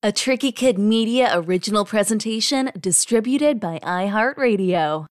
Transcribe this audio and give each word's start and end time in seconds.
A 0.00 0.12
Tricky 0.12 0.52
Kid 0.52 0.78
Media 0.78 1.28
original 1.34 1.84
presentation 1.84 2.70
distributed 2.78 3.58
by 3.58 3.80
iHeartRadio. 3.80 5.06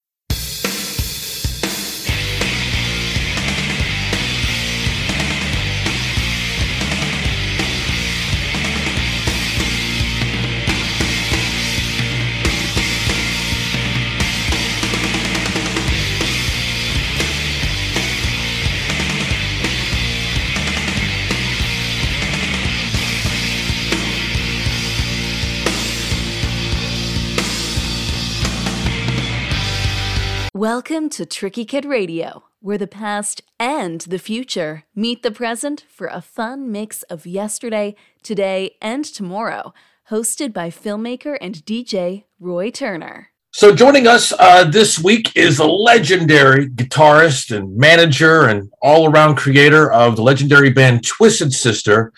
Welcome 30.58 31.10
to 31.10 31.24
Tricky 31.28 31.66
Kid 31.66 31.86
Radio, 31.86 32.46
where 32.62 32.80
the 32.80 32.88
past 32.88 33.44
and 33.60 34.02
the 34.02 34.18
future 34.18 34.86
meet 34.96 35.22
the 35.22 35.30
present 35.30 35.86
for 35.88 36.08
a 36.08 36.20
fun 36.20 36.72
mix 36.72 37.04
of 37.04 37.28
yesterday, 37.28 37.96
today, 38.24 38.76
and 38.82 39.06
tomorrow. 39.06 39.76
Hosted 40.10 40.54
by 40.54 40.72
filmmaker 40.72 41.38
and 41.40 41.64
DJ 41.64 42.24
Roy 42.40 42.72
Turner. 42.72 43.28
So, 43.52 43.76
joining 43.76 44.08
us 44.08 44.34
uh, 44.40 44.64
this 44.64 44.98
week 44.98 45.32
is 45.38 45.60
a 45.60 45.68
legendary 45.68 46.68
guitarist 46.68 47.56
and 47.56 47.78
manager 47.78 48.48
and 48.48 48.72
all 48.82 49.12
around 49.12 49.36
creator 49.36 49.92
of 49.92 50.16
the 50.16 50.24
legendary 50.24 50.72
band 50.72 51.06
Twisted 51.06 51.54
Sister. 51.54 52.12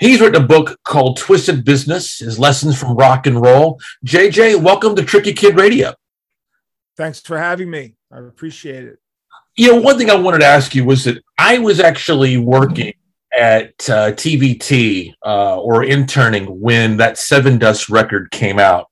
He's 0.00 0.20
written 0.20 0.42
a 0.42 0.44
book 0.44 0.80
called 0.82 1.16
Twisted 1.16 1.64
Business 1.64 2.18
His 2.18 2.40
Lessons 2.40 2.76
from 2.76 2.96
Rock 2.96 3.28
and 3.28 3.40
Roll. 3.40 3.78
JJ, 4.04 4.60
welcome 4.60 4.96
to 4.96 5.04
Tricky 5.04 5.32
Kid 5.32 5.54
Radio. 5.54 5.94
Thanks 6.96 7.20
for 7.20 7.38
having 7.38 7.70
me. 7.70 7.94
I 8.12 8.18
appreciate 8.18 8.84
it. 8.84 8.98
You 9.56 9.72
know, 9.72 9.80
one 9.80 9.98
thing 9.98 10.10
I 10.10 10.16
wanted 10.16 10.38
to 10.38 10.46
ask 10.46 10.74
you 10.74 10.84
was 10.84 11.04
that 11.04 11.22
I 11.38 11.58
was 11.58 11.80
actually 11.80 12.36
working 12.36 12.92
at 13.36 13.68
uh, 13.88 14.12
TVT 14.12 15.12
uh, 15.24 15.60
or 15.60 15.84
interning 15.84 16.60
when 16.60 16.96
that 16.98 17.14
Sevendust 17.14 17.90
record 17.90 18.30
came 18.30 18.58
out. 18.58 18.90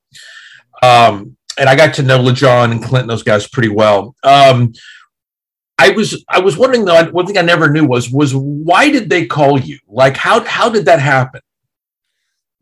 Um, 0.82 1.36
and 1.58 1.68
I 1.68 1.76
got 1.76 1.94
to 1.94 2.02
know 2.02 2.18
Lajon 2.18 2.72
and 2.72 2.82
Clinton, 2.82 3.08
those 3.08 3.22
guys 3.22 3.48
pretty 3.48 3.68
well. 3.68 4.16
Um, 4.24 4.72
I 5.78 5.90
was 5.90 6.24
I 6.28 6.40
was 6.40 6.56
wondering 6.56 6.84
though. 6.84 7.10
One 7.10 7.26
thing 7.26 7.38
I 7.38 7.42
never 7.42 7.68
knew 7.70 7.84
was 7.84 8.10
was 8.10 8.34
why 8.34 8.90
did 8.90 9.10
they 9.10 9.26
call 9.26 9.58
you? 9.58 9.78
Like 9.88 10.16
how 10.16 10.40
how 10.44 10.68
did 10.68 10.84
that 10.84 11.00
happen? 11.00 11.40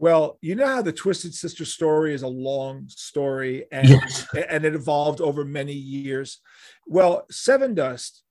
Well, 0.00 0.38
you 0.40 0.54
know 0.54 0.66
how 0.66 0.80
the 0.80 0.94
Twisted 0.94 1.34
Sister 1.34 1.66
story 1.66 2.14
is 2.14 2.22
a 2.22 2.26
long 2.26 2.88
story 2.88 3.66
and, 3.70 3.86
yes. 3.86 4.26
and 4.48 4.64
it 4.64 4.74
evolved 4.74 5.20
over 5.20 5.44
many 5.44 5.74
years. 5.74 6.38
Well, 6.86 7.26
Seven 7.30 7.74
Dust 7.74 8.22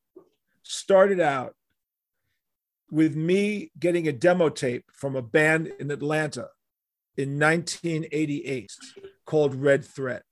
started 0.64 1.20
out 1.20 1.54
with 2.90 3.16
me 3.16 3.72
getting 3.78 4.08
a 4.08 4.12
demo 4.12 4.50
tape 4.50 4.86
from 4.92 5.16
a 5.16 5.22
band 5.22 5.72
in 5.80 5.92
Atlanta 5.92 6.48
in 7.18 7.38
1988 7.38 8.72
called 9.28 9.54
Red 9.54 9.86
Threat. 9.86 10.24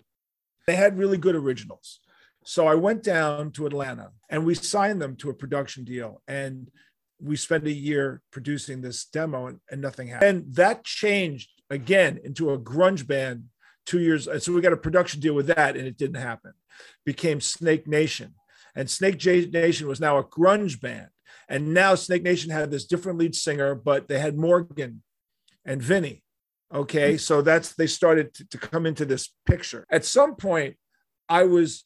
They 0.65 0.75
had 0.75 0.97
really 0.97 1.19
good 1.19 1.35
originals. 1.35 1.99
So 2.45 2.65
I 2.65 2.73
went 2.73 3.03
down 3.03 3.51
to 3.51 3.67
Atlanta 3.67 4.09
and 4.27 4.43
we 4.43 4.55
signed 4.55 4.99
them 4.99 5.15
to 5.17 5.29
a 5.29 5.35
production 5.35 5.83
deal. 5.83 6.23
And 6.27 6.71
we 7.19 7.35
spent 7.35 7.65
a 7.65 7.71
year 7.71 8.21
producing 8.31 8.81
this 8.81 9.05
demo 9.05 9.47
and, 9.47 9.59
and 9.71 9.81
nothing 9.81 10.07
happened. 10.07 10.29
And 10.29 10.55
that 10.55 10.83
changed 10.83 11.49
again 11.69 12.19
into 12.23 12.51
a 12.51 12.59
grunge 12.59 13.07
band 13.07 13.45
two 13.85 13.99
years. 13.99 14.27
Uh, 14.27 14.39
so 14.39 14.53
we 14.53 14.61
got 14.61 14.73
a 14.73 14.77
production 14.77 15.19
deal 15.19 15.33
with 15.33 15.47
that 15.47 15.75
and 15.75 15.87
it 15.87 15.97
didn't 15.97 16.21
happen. 16.21 16.53
Became 17.05 17.41
Snake 17.41 17.87
Nation. 17.87 18.35
And 18.75 18.89
Snake 18.89 19.17
J- 19.17 19.47
Nation 19.47 19.87
was 19.87 19.99
now 19.99 20.17
a 20.17 20.23
grunge 20.23 20.79
band. 20.79 21.07
And 21.49 21.73
now 21.73 21.95
Snake 21.95 22.23
Nation 22.23 22.51
had 22.51 22.69
this 22.69 22.85
different 22.85 23.17
lead 23.17 23.33
singer, 23.33 23.73
but 23.73 24.07
they 24.07 24.19
had 24.19 24.37
Morgan 24.37 25.01
and 25.65 25.81
Vinny. 25.81 26.23
Okay. 26.73 27.17
So 27.17 27.41
that's, 27.41 27.73
they 27.73 27.87
started 27.87 28.33
to, 28.35 28.47
to 28.49 28.57
come 28.57 28.85
into 28.85 29.05
this 29.05 29.33
picture. 29.45 29.85
At 29.89 30.05
some 30.05 30.35
point, 30.35 30.75
I 31.29 31.43
was 31.43 31.85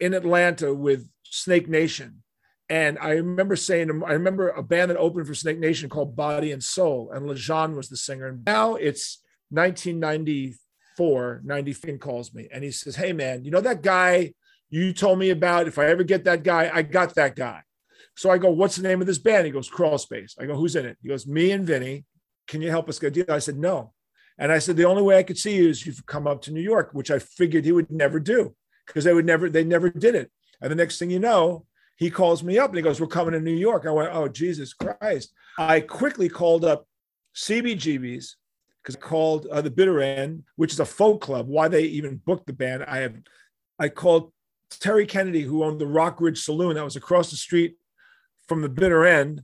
in 0.00 0.14
Atlanta 0.14 0.74
with 0.74 1.08
Snake 1.24 1.68
Nation 1.68 2.22
and 2.68 2.98
I 2.98 3.12
remember 3.12 3.56
saying, 3.56 4.02
I 4.06 4.12
remember 4.12 4.50
a 4.50 4.62
band 4.62 4.90
that 4.90 4.98
opened 4.98 5.26
for 5.26 5.34
Snake 5.34 5.58
Nation 5.58 5.88
called 5.88 6.14
Body 6.14 6.52
and 6.52 6.62
Soul, 6.62 7.10
and 7.12 7.26
Lajon 7.26 7.74
was 7.74 7.88
the 7.88 7.96
singer. 7.96 8.28
And 8.28 8.44
now 8.44 8.74
it's 8.74 9.22
1994, 9.50 11.40
90 11.44 11.72
Finn 11.72 11.98
calls 11.98 12.34
me 12.34 12.48
and 12.52 12.62
he 12.62 12.70
says, 12.70 12.96
Hey 12.96 13.12
man, 13.12 13.44
you 13.44 13.50
know 13.50 13.62
that 13.62 13.82
guy 13.82 14.34
you 14.68 14.92
told 14.92 15.18
me 15.18 15.30
about? 15.30 15.66
If 15.66 15.78
I 15.78 15.86
ever 15.86 16.02
get 16.02 16.24
that 16.24 16.42
guy, 16.42 16.70
I 16.72 16.82
got 16.82 17.14
that 17.14 17.36
guy. 17.36 17.62
So 18.16 18.30
I 18.30 18.36
go, 18.36 18.50
What's 18.50 18.76
the 18.76 18.86
name 18.86 19.00
of 19.00 19.06
this 19.06 19.18
band? 19.18 19.46
He 19.46 19.52
goes, 19.52 19.70
Crawl 19.70 19.96
Space. 19.96 20.36
I 20.38 20.44
go, 20.44 20.54
Who's 20.54 20.76
in 20.76 20.84
it? 20.84 20.98
He 21.02 21.08
goes, 21.08 21.26
Me 21.26 21.50
and 21.52 21.66
Vinny. 21.66 22.04
Can 22.46 22.60
you 22.60 22.70
help 22.70 22.88
us 22.88 22.98
get 22.98 23.08
a 23.08 23.10
deal? 23.10 23.24
I 23.34 23.38
said, 23.38 23.56
No. 23.56 23.92
And 24.38 24.52
I 24.52 24.58
said, 24.58 24.76
The 24.76 24.84
only 24.84 25.02
way 25.02 25.16
I 25.16 25.22
could 25.22 25.38
see 25.38 25.56
you 25.56 25.70
is 25.70 25.86
you've 25.86 26.04
come 26.04 26.26
up 26.26 26.42
to 26.42 26.52
New 26.52 26.60
York, 26.60 26.90
which 26.92 27.10
I 27.10 27.18
figured 27.18 27.64
he 27.64 27.72
would 27.72 27.90
never 27.90 28.20
do 28.20 28.54
because 28.86 29.04
they 29.04 29.14
would 29.14 29.26
never, 29.26 29.48
they 29.48 29.64
never 29.64 29.88
did 29.88 30.14
it. 30.14 30.30
And 30.60 30.70
the 30.70 30.76
next 30.76 30.98
thing 30.98 31.10
you 31.10 31.18
know, 31.18 31.64
he 31.98 32.10
calls 32.10 32.44
me 32.44 32.58
up 32.58 32.70
and 32.70 32.76
he 32.76 32.82
goes, 32.82 33.00
We're 33.00 33.08
coming 33.08 33.32
to 33.32 33.40
New 33.40 33.50
York. 33.50 33.84
I 33.84 33.90
went, 33.90 34.14
Oh, 34.14 34.28
Jesus 34.28 34.72
Christ. 34.72 35.32
I 35.58 35.80
quickly 35.80 36.28
called 36.28 36.64
up 36.64 36.86
CBGB's 37.34 38.36
because 38.82 38.96
I 38.96 39.00
called 39.00 39.46
uh, 39.46 39.60
the 39.60 39.70
Bitter 39.70 40.00
End, 40.00 40.44
which 40.56 40.72
is 40.72 40.80
a 40.80 40.84
folk 40.84 41.20
club. 41.20 41.48
Why 41.48 41.68
they 41.68 41.82
even 41.82 42.22
booked 42.24 42.46
the 42.46 42.52
band, 42.52 42.84
I 42.84 42.98
have. 42.98 43.16
I 43.80 43.88
called 43.88 44.32
Terry 44.70 45.06
Kennedy, 45.06 45.42
who 45.42 45.64
owned 45.64 45.80
the 45.80 45.86
Rock 45.86 46.20
Ridge 46.20 46.42
Saloon 46.42 46.74
that 46.74 46.84
was 46.84 46.96
across 46.96 47.30
the 47.30 47.36
street 47.36 47.76
from 48.46 48.62
the 48.62 48.68
Bitter 48.68 49.04
End, 49.04 49.42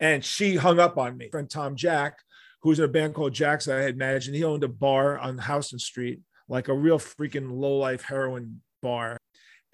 and 0.00 0.24
she 0.24 0.56
hung 0.56 0.78
up 0.78 0.98
on 0.98 1.16
me. 1.16 1.30
Friend 1.30 1.48
Tom 1.48 1.76
Jack, 1.76 2.18
who's 2.62 2.78
in 2.78 2.84
a 2.84 2.88
band 2.88 3.14
called 3.14 3.32
Jacks, 3.32 3.68
I 3.68 3.76
had 3.76 3.96
managed, 3.96 4.26
and 4.26 4.36
he 4.36 4.44
owned 4.44 4.64
a 4.64 4.68
bar 4.68 5.18
on 5.18 5.38
Houston 5.38 5.78
Street, 5.78 6.20
like 6.48 6.68
a 6.68 6.74
real 6.74 6.98
freaking 6.98 7.50
low 7.50 7.78
life 7.78 8.02
heroin 8.02 8.60
bar. 8.82 9.16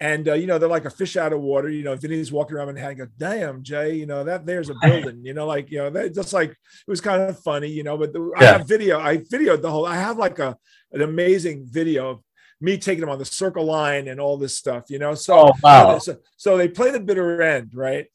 And 0.01 0.29
uh, 0.29 0.33
you 0.33 0.47
know 0.47 0.57
they're 0.57 0.69
like 0.69 0.85
a 0.85 0.89
fish 0.89 1.17
out 1.17 1.33
of 1.33 1.41
water. 1.41 1.69
You 1.69 1.83
know, 1.83 1.95
Vinny's 1.95 2.31
walking 2.31 2.55
around 2.55 2.69
and 2.69 2.97
go, 2.97 3.07
"Damn, 3.17 3.63
Jay, 3.63 3.95
you 3.95 4.05
know 4.05 4.23
that 4.23 4.45
there's 4.45 4.69
a 4.69 4.75
building." 4.81 5.25
You 5.25 5.33
know, 5.33 5.45
like 5.45 5.69
you 5.69 5.79
know, 5.79 5.89
that 5.89 6.15
just 6.15 6.31
like 6.31 6.51
it 6.51 6.57
was 6.87 7.01
kind 7.01 7.21
of 7.21 7.37
funny, 7.39 7.67
you 7.67 7.83
know. 7.83 7.97
But 7.97 8.13
the, 8.13 8.31
yeah. 8.39 8.41
I 8.41 8.57
have 8.57 8.67
video. 8.67 8.99
I 8.99 9.17
videoed 9.17 9.61
the 9.61 9.71
whole. 9.71 9.85
I 9.85 9.97
have 9.97 10.17
like 10.17 10.39
a 10.39 10.55
an 10.93 11.01
amazing 11.01 11.67
video 11.69 12.11
of 12.11 12.23
me 12.61 12.77
taking 12.77 13.01
them 13.01 13.09
on 13.09 13.19
the 13.19 13.25
circle 13.25 13.65
line 13.65 14.07
and 14.07 14.19
all 14.19 14.37
this 14.37 14.57
stuff. 14.57 14.85
You 14.89 14.99
know, 14.99 15.15
so 15.15 15.49
oh, 15.49 15.51
wow. 15.61 15.99
so, 15.99 16.17
so 16.37 16.57
they 16.57 16.69
play 16.69 16.91
the 16.91 16.99
bitter 16.99 17.41
end, 17.41 17.71
right? 17.73 18.05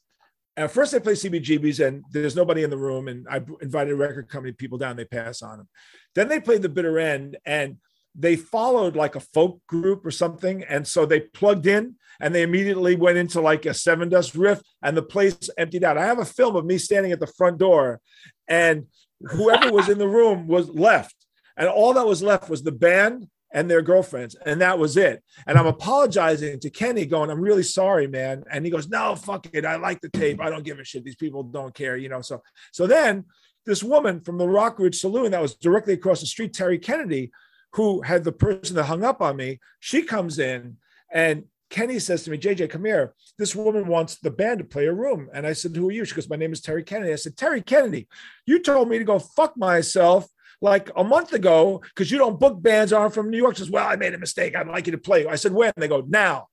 At 0.57 0.71
first, 0.71 0.93
they 0.93 1.01
play 1.01 1.15
CBGB's, 1.15 1.81
and 1.81 2.05
there's 2.13 2.37
nobody 2.37 2.63
in 2.63 2.71
the 2.71 2.79
room. 2.79 3.09
And 3.09 3.27
I 3.29 3.43
invited 3.61 3.95
record 3.95 4.29
company 4.29 4.53
people 4.53 4.79
down. 4.79 4.97
They 4.97 5.05
pass 5.05 5.43
on 5.43 5.59
them. 5.59 5.69
Then 6.15 6.29
they 6.29 6.41
play 6.41 6.59
the 6.59 6.69
bitter 6.69 6.99
end, 6.99 7.37
and 7.45 7.77
they 8.15 8.37
followed 8.37 8.97
like 8.97 9.17
a 9.17 9.21
folk 9.21 9.61
group 9.67 10.07
or 10.07 10.11
something. 10.11 10.63
And 10.65 10.87
so 10.87 11.05
they 11.05 11.21
plugged 11.21 11.67
in 11.67 11.97
and 12.21 12.35
they 12.35 12.43
immediately 12.43 12.95
went 12.95 13.19
into 13.19 13.41
like 13.41 13.67
a 13.67 13.71
Sevendust 13.71 14.39
riff 14.39 14.63
and 14.83 14.97
the 14.97 15.03
place 15.03 15.51
emptied 15.59 15.85
out. 15.85 15.99
I 15.99 16.07
have 16.07 16.21
a 16.21 16.25
film 16.25 16.55
of 16.55 16.65
me 16.65 16.79
standing 16.79 17.13
at 17.13 17.21
the 17.21 17.27
front 17.27 17.59
door 17.59 18.01
and 18.47 18.87
whoever 19.21 19.73
was 19.73 19.89
in 19.89 19.99
the 19.99 20.09
room 20.09 20.47
was 20.47 20.69
left. 20.69 21.17
And 21.57 21.69
all 21.69 21.95
that 21.95 22.07
was 22.07 22.23
left 22.23 22.49
was 22.49 22.63
the 22.63 22.73
band 22.73 23.29
and 23.53 23.71
their 23.71 23.83
girlfriends. 23.83 24.35
And 24.35 24.61
that 24.61 24.79
was 24.79 24.97
it. 24.97 25.23
And 25.47 25.57
I'm 25.57 25.67
apologizing 25.67 26.61
to 26.61 26.71
Kenny, 26.71 27.07
going, 27.07 27.31
I'm 27.31 27.41
really 27.41 27.63
sorry, 27.63 28.07
man. 28.07 28.45
And 28.51 28.65
he 28.65 28.71
goes, 28.71 28.89
No, 28.89 29.15
fuck 29.15 29.47
it. 29.53 29.65
I 29.65 29.77
like 29.77 30.01
the 30.01 30.09
tape. 30.09 30.41
I 30.41 30.51
don't 30.51 30.65
give 30.65 30.79
a 30.79 30.85
shit. 30.85 31.05
These 31.05 31.17
people 31.17 31.45
don't 31.45 31.75
care, 31.75 31.97
you 31.97 32.09
know. 32.09 32.21
So 32.21 32.43
so 32.73 32.87
then 32.87 33.25
this 33.65 33.83
woman 33.83 34.21
from 34.21 34.37
the 34.37 34.47
Rockridge 34.47 34.97
Saloon 34.97 35.31
that 35.31 35.41
was 35.41 35.55
directly 35.55 35.95
across 35.95 36.21
the 36.21 36.27
street, 36.27 36.53
Terry 36.53 36.79
Kennedy, 36.79 37.31
who 37.75 38.03
had 38.03 38.25
the 38.25 38.33
person 38.33 38.77
that 38.77 38.85
hung 38.85 39.05
up 39.05 39.21
on 39.21 39.37
me, 39.37 39.61
she 39.81 40.03
comes 40.03 40.39
in 40.39 40.77
and 41.13 41.45
Kenny 41.71 41.99
says 41.99 42.23
to 42.23 42.31
me, 42.31 42.39
JJ, 42.39 42.71
come 42.71 42.85
here. 42.85 43.15
This 43.37 43.57
woman 43.57 43.89
wants 43.89 44.17
the 44.17 44.31
band 44.31 44.59
to 44.59 44.65
play 44.65 44.87
a 44.87 44.93
room. 44.93 45.29
And 45.35 45.45
I 45.45 45.55
said, 45.55 45.75
Who 45.75 45.89
are 45.89 45.93
you? 45.93 46.05
She 46.05 46.15
goes, 46.15 46.29
My 46.29 46.37
name 46.37 46.53
is 46.53 46.61
Terry 46.61 46.85
Kennedy. 46.85 47.13
I 47.13 47.17
said, 47.17 47.37
Terry 47.37 47.63
Kennedy, 47.63 48.07
you 48.47 48.61
told 48.61 48.89
me 48.89 48.99
to 48.99 49.05
go 49.05 49.19
fuck 49.19 49.57
myself 49.57 50.29
like 50.61 50.91
a 50.97 51.03
month 51.03 51.33
ago 51.33 51.83
because 51.89 52.13
you 52.13 52.19
don't 52.19 52.39
book 52.39 52.63
bands 52.63 52.93
on 52.93 53.11
from 53.11 53.29
New 53.29 53.39
York. 53.39 53.57
She 53.57 53.63
says, 53.63 53.71
Well, 53.71 53.89
I 53.89 53.97
made 53.97 54.15
a 54.15 54.19
mistake. 54.19 54.55
I'd 54.55 54.69
like 54.69 54.87
you 54.87 54.93
to 54.93 54.99
play. 54.99 55.27
I 55.27 55.35
said, 55.35 55.53
When? 55.53 55.73
They 55.77 55.89
go, 55.89 56.05
Now. 56.07 56.47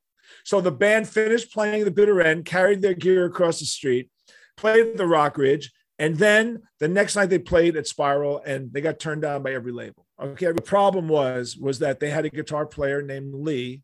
So 0.43 0.59
the 0.59 0.71
band 0.71 1.07
finished 1.07 1.53
playing 1.53 1.85
the 1.85 1.91
bitter 1.91 2.19
end, 2.19 2.45
carried 2.45 2.81
their 2.81 2.95
gear 2.95 3.25
across 3.25 3.59
the 3.59 3.65
street, 3.65 4.09
played 4.57 4.97
the 4.97 5.05
Rock 5.05 5.37
Ridge. 5.37 5.71
And 5.99 6.15
then 6.15 6.63
the 6.79 6.87
next 6.87 7.15
night 7.15 7.29
they 7.29 7.37
played 7.37 7.75
at 7.75 7.85
Spiral 7.85 8.41
and 8.43 8.73
they 8.73 8.81
got 8.81 8.97
turned 8.97 9.21
down 9.21 9.43
by 9.43 9.53
every 9.53 9.71
label. 9.71 10.03
Okay. 10.21 10.51
The 10.51 10.61
problem 10.61 11.07
was, 11.07 11.57
was 11.57 11.79
that 11.79 11.99
they 11.99 12.09
had 12.09 12.25
a 12.25 12.29
guitar 12.29 12.65
player 12.65 13.01
named 13.01 13.33
Lee. 13.33 13.81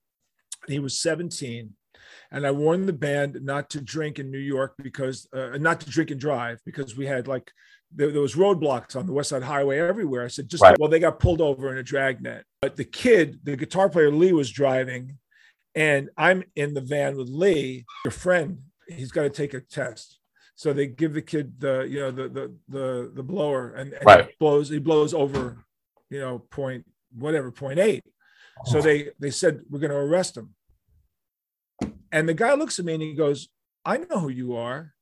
He 0.68 0.80
was 0.80 1.00
17. 1.02 1.74
And 2.32 2.46
I 2.46 2.52
warned 2.52 2.88
the 2.88 2.94
band 2.94 3.40
not 3.44 3.70
to 3.72 3.82
drink 3.82 4.20
in 4.20 4.32
New 4.32 4.38
York 4.38 4.74
because, 4.78 5.28
uh, 5.34 5.58
not 5.58 5.80
to 5.82 5.90
drink 5.90 6.12
and 6.12 6.20
drive 6.20 6.60
because 6.66 6.96
we 6.98 7.06
had 7.06 7.28
like 7.28 7.52
there, 7.96 8.12
there 8.12 8.22
was 8.22 8.36
roadblocks 8.36 8.96
on 8.98 9.06
the 9.06 9.14
West 9.14 9.30
Side 9.30 9.44
Highway 9.44 9.80
everywhere. 9.80 10.26
I 10.26 10.28
said, 10.28 10.50
just 10.50 10.62
Right. 10.62 10.78
well, 10.78 10.90
they 10.90 11.00
got 11.00 11.20
pulled 11.20 11.40
over 11.40 11.72
in 11.72 11.78
a 11.78 11.84
dragnet. 11.84 12.44
But 12.62 12.76
the 12.76 12.84
kid, 12.84 13.40
the 13.44 13.56
guitar 13.56 13.90
player 13.90 14.12
Lee, 14.12 14.34
was 14.34 14.52
driving, 14.52 15.18
and 15.74 16.10
I'm 16.18 16.44
in 16.56 16.74
the 16.74 16.82
van 16.82 17.16
with 17.16 17.30
Lee, 17.30 17.86
your 18.04 18.12
friend. 18.12 18.60
He's 18.90 19.12
got 19.12 19.24
to 19.24 19.30
take 19.30 19.54
a 19.54 19.62
test. 19.62 20.20
So 20.56 20.74
they 20.74 20.88
give 20.88 21.14
the 21.14 21.22
kid 21.22 21.60
the, 21.60 21.88
you 21.90 22.00
know, 22.00 22.12
the 22.12 22.28
the 22.28 22.54
the 22.68 23.12
the 23.16 23.24
blower, 23.24 23.70
and, 23.70 23.94
and 23.94 24.06
Right. 24.06 24.26
he 24.26 24.32
blows. 24.40 24.68
He 24.70 24.80
blows 24.80 25.14
over, 25.14 25.64
you 26.10 26.20
know, 26.20 26.40
point 26.40 26.86
whatever, 27.18 27.52
point 27.52 27.80
eight. 27.80 28.04
So 28.66 28.80
uh-huh. 28.80 28.88
they 28.88 29.10
they 29.20 29.32
said 29.32 29.62
we're 29.70 29.80
going 29.80 29.92
to 29.92 29.98
arrest 29.98 30.38
him. 30.38 30.56
And 32.12 32.28
the 32.28 32.34
guy 32.34 32.54
looks 32.54 32.80
at 32.80 32.86
me 32.86 32.94
and 32.94 33.04
he 33.04 33.14
goes, 33.14 33.50
"I 33.86 33.98
know 33.98 34.20
who 34.20 34.30
you 34.30 34.56
are. 34.56 34.94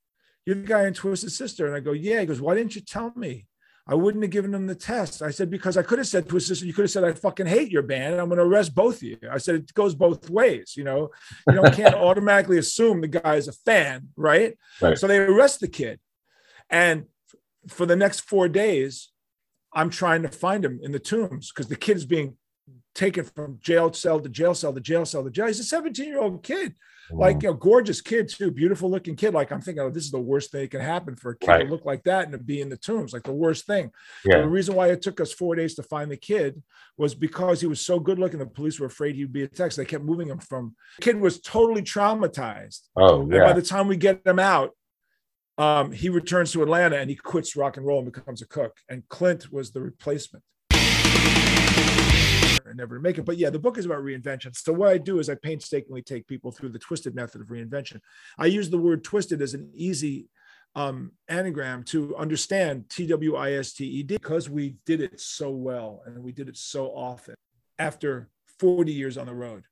You're 0.45 0.55
the 0.55 0.63
guy 0.63 0.87
in 0.87 0.93
Twisted 0.93 1.31
Sister." 1.31 1.65
And 1.65 1.75
I 1.75 1.79
go, 1.79 1.91
"Yeah." 1.91 2.19
He 2.19 2.25
goes, 2.25 2.41
"Why 2.41 2.55
didn't 2.55 2.75
you 2.75 2.81
tell 2.81 3.13
me?" 3.15 3.47
I 3.87 3.93
wouldn't 3.93 4.23
have 4.23 4.31
given 4.31 4.53
him 4.53 4.65
the 4.65 4.73
test. 4.73 5.21
I 5.21 5.29
said, 5.29 5.51
because 5.51 5.77
I 5.77 5.83
could 5.83 5.99
have 5.99 6.07
said 6.07 6.27
Twisted 6.27 6.57
Sister, 6.57 6.65
you 6.65 6.73
could 6.73 6.85
have 6.85 6.91
said, 6.91 7.03
I 7.03 7.13
fucking 7.13 7.45
hate 7.45 7.71
your 7.71 7.83
band. 7.83 8.15
I'm 8.15 8.29
going 8.29 8.39
to 8.39 8.43
arrest 8.43 8.73
both 8.73 8.95
of 8.95 9.03
you. 9.03 9.17
I 9.31 9.37
said, 9.37 9.55
it 9.55 9.73
goes 9.75 9.93
both 9.93 10.27
ways. 10.27 10.73
You 10.75 10.85
know, 10.85 11.11
you 11.47 11.53
don't 11.53 11.73
can't 11.75 11.93
automatically 11.93 12.57
assume 12.57 13.01
the 13.01 13.07
guy 13.07 13.35
is 13.35 13.47
a 13.47 13.51
fan, 13.51 14.07
right? 14.15 14.57
Right. 14.81 14.97
So 14.97 15.05
they 15.05 15.19
arrest 15.19 15.59
the 15.59 15.67
kid. 15.67 15.99
And 16.67 17.05
for 17.67 17.85
the 17.85 17.95
next 17.95 18.21
four 18.21 18.47
days, 18.47 19.11
I'm 19.75 19.89
trying 19.89 20.21
to 20.23 20.29
find 20.29 20.63
him 20.63 20.79
in 20.81 20.91
the 20.91 20.99
tombs 20.99 21.51
because 21.51 21.67
the 21.67 21.75
kid 21.75 21.97
is 21.97 22.05
being 22.05 22.37
taken 22.95 23.25
from 23.25 23.59
jail 23.61 23.91
cell 23.91 24.19
to 24.21 24.29
jail 24.29 24.53
cell 24.55 24.73
to 24.73 24.79
jail 24.79 25.05
cell 25.05 25.23
to 25.23 25.29
jail. 25.29 25.47
He's 25.47 25.59
a 25.59 25.63
17 25.65 26.05
year 26.07 26.19
old 26.21 26.41
kid, 26.43 26.73
like 27.11 27.43
you 27.43 27.49
know, 27.49 27.53
gorgeous 27.53 27.99
kid 27.99 28.29
too, 28.29 28.49
beautiful 28.51 28.89
looking 28.89 29.17
kid. 29.17 29.33
Like 29.33 29.51
I'm 29.51 29.59
thinking, 29.59 29.83
oh, 29.83 29.89
this 29.89 30.05
is 30.05 30.11
the 30.11 30.19
worst 30.19 30.51
thing 30.51 30.61
that 30.61 30.71
can 30.71 30.79
happen 30.79 31.15
for 31.17 31.31
a 31.31 31.37
kid 31.37 31.49
Right. 31.49 31.63
to 31.65 31.69
look 31.69 31.83
like 31.85 32.03
that 32.05 32.23
and 32.23 32.31
to 32.31 32.37
be 32.37 32.61
in 32.61 32.69
the 32.69 32.77
tombs, 32.77 33.11
like 33.11 33.23
the 33.23 33.33
worst 33.33 33.65
thing. 33.67 33.91
yeah. 34.23 34.37
The 34.39 34.47
reason 34.47 34.75
why 34.75 34.87
it 34.91 35.01
took 35.01 35.19
us 35.19 35.33
four 35.33 35.55
days 35.55 35.75
to 35.75 35.83
find 35.83 36.09
the 36.09 36.15
kid 36.17 36.63
was 36.97 37.13
because 37.13 37.59
he 37.59 37.67
was 37.67 37.81
so 37.81 37.99
good 37.99 38.17
looking. 38.17 38.39
The 38.39 38.45
police 38.45 38.79
were 38.79 38.87
afraid 38.87 39.15
he'd 39.15 39.33
be 39.33 39.43
attacked. 39.43 39.75
They 39.75 39.83
kept 39.83 40.05
moving 40.05 40.29
him 40.29 40.39
from. 40.39 40.73
The 40.97 41.01
kid 41.03 41.19
was 41.19 41.41
totally 41.41 41.81
traumatized. 41.81 42.79
Oh, 42.95 43.21
And 43.23 43.29
by 43.31 43.51
the 43.53 43.61
time 43.61 43.87
we 43.89 43.97
get 43.97 44.25
him 44.25 44.39
out, 44.39 44.71
um, 45.57 45.91
he 45.91 46.09
returns 46.09 46.51
to 46.51 46.63
Atlanta 46.63 46.97
and 46.97 47.09
he 47.09 47.15
quits 47.15 47.55
rock 47.55 47.77
and 47.77 47.85
roll 47.85 47.99
and 47.99 48.11
becomes 48.11 48.41
a 48.41 48.47
cook. 48.47 48.77
And 48.89 49.07
Clint 49.09 49.51
was 49.51 49.71
the 49.71 49.81
replacement. 49.81 50.43
And 52.67 52.77
never 52.77 52.99
make 52.99 53.17
it. 53.17 53.25
But 53.25 53.37
yeah, 53.37 53.51
the 53.51 53.59
book 53.59 53.77
is 53.77 53.85
about 53.85 53.99
reinvention. 53.99 54.55
So 54.55 54.73
what 54.73 54.89
I 54.89 54.97
do 54.97 55.19
is 55.19 55.29
I 55.29 55.35
painstakingly 55.35 56.01
take 56.01 56.27
people 56.27 56.51
through 56.51 56.69
the 56.69 56.79
twisted 56.79 57.13
method 57.15 57.41
of 57.41 57.47
reinvention. 57.47 57.99
I 58.37 58.47
use 58.47 58.69
the 58.69 58.77
word 58.77 59.03
twisted 59.03 59.41
as 59.41 59.53
an 59.53 59.69
easy 59.73 60.27
um, 60.75 61.11
anagram 61.29 61.83
to 61.83 62.15
understand 62.17 62.89
T 62.89 63.07
W 63.07 63.35
I 63.35 63.53
S 63.53 63.73
T 63.73 63.85
E 63.85 64.03
D 64.03 64.15
because 64.15 64.49
we 64.49 64.75
did 64.85 64.99
it 64.99 65.21
so 65.21 65.49
well 65.49 66.01
and 66.05 66.21
we 66.21 66.33
did 66.33 66.49
it 66.49 66.57
so 66.57 66.87
often 66.87 67.35
after 67.79 68.29
40 68.59 68.91
years 68.91 69.17
on 69.17 69.27
the 69.27 69.33
road 69.33 69.63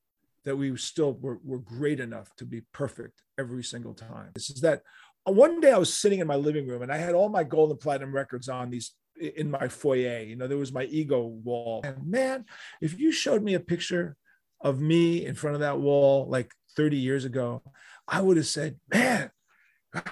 that 0.46 0.56
we 0.56 0.76
still 0.78 1.14
were, 1.14 1.40
were 1.44 1.60
great 1.60 2.00
enough 2.00 2.34
to 2.38 2.46
be 2.46 2.62
perfect 2.74 3.22
every 3.38 3.64
single 3.64 3.94
time. 3.94 4.32
This 4.34 4.50
is 4.50 4.62
that 4.62 4.84
one 5.26 5.62
day 5.62 5.72
I 5.72 5.78
was 5.78 5.94
sitting 5.94 6.20
in 6.20 6.28
my 6.28 6.36
living 6.36 6.68
room 6.68 6.82
and 6.82 6.92
I 6.92 6.98
had 6.98 7.16
all 7.16 7.30
my 7.30 7.44
gold 7.44 7.72
and 7.72 7.80
platinum 7.80 8.14
records 8.14 8.50
on 8.50 8.70
these 8.70 8.94
in 9.20 9.52
my 9.52 9.68
foyer. 9.68 10.20
You 10.20 10.36
know, 10.36 10.48
there 10.48 10.58
was 10.58 10.74
my 10.74 10.84
ego 10.86 11.22
wall. 11.22 11.82
And 11.84 12.06
man, 12.06 12.46
if 12.82 13.00
you 13.00 13.12
showed 13.12 13.44
me 13.44 13.54
a 13.54 13.60
picture 13.60 14.18
of 14.62 14.82
me 14.82 15.26
in 15.26 15.36
front 15.36 15.56
of 15.56 15.62
that 15.62 15.80
wall 15.80 16.28
like 16.28 16.52
30 16.76 16.98
years 16.98 17.26
ago, 17.26 17.62
I 18.08 18.22
would 18.22 18.38
have 18.38 18.48
said, 18.48 18.78
man, 18.92 19.32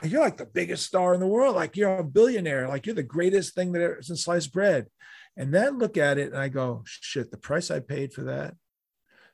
you're 0.04 0.22
like 0.22 0.38
the 0.38 0.46
biggest 0.46 0.86
star 0.86 1.14
in 1.14 1.20
the 1.20 1.28
world. 1.28 1.56
Like 1.56 1.76
you're 1.76 1.98
a 1.98 2.04
billionaire. 2.04 2.68
Like 2.68 2.86
you're 2.86 2.96
the 2.96 3.04
greatest 3.04 3.56
thing 3.56 3.72
that 3.72 3.82
ever 3.82 4.02
since 4.02 4.26
sliced 4.26 4.54
bread. 4.54 4.88
And 5.36 5.54
then 5.54 5.80
look 5.80 5.98
at 5.98 6.18
it 6.18 6.32
and 6.32 6.42
I 6.42 6.50
go, 6.50 6.84
shit, 6.86 7.32
the 7.32 7.38
price 7.38 7.72
I 7.72 7.80
paid 7.80 8.14
for 8.14 8.24
that, 8.24 8.56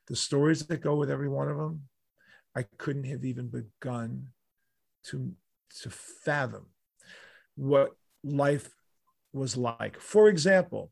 the 0.08 0.16
stories 0.16 0.66
that 0.66 0.82
go 0.82 0.96
with 0.96 1.12
every 1.12 1.30
one 1.30 1.50
of 1.50 1.58
them, 1.58 1.84
I 2.56 2.64
couldn't 2.78 3.06
have 3.06 3.26
even 3.26 3.50
begun 3.50 4.28
to, 5.08 5.34
to 5.82 5.90
fathom 5.90 6.68
what 7.56 7.92
life 8.24 8.70
was 9.34 9.58
like. 9.58 10.00
For 10.00 10.30
example, 10.30 10.92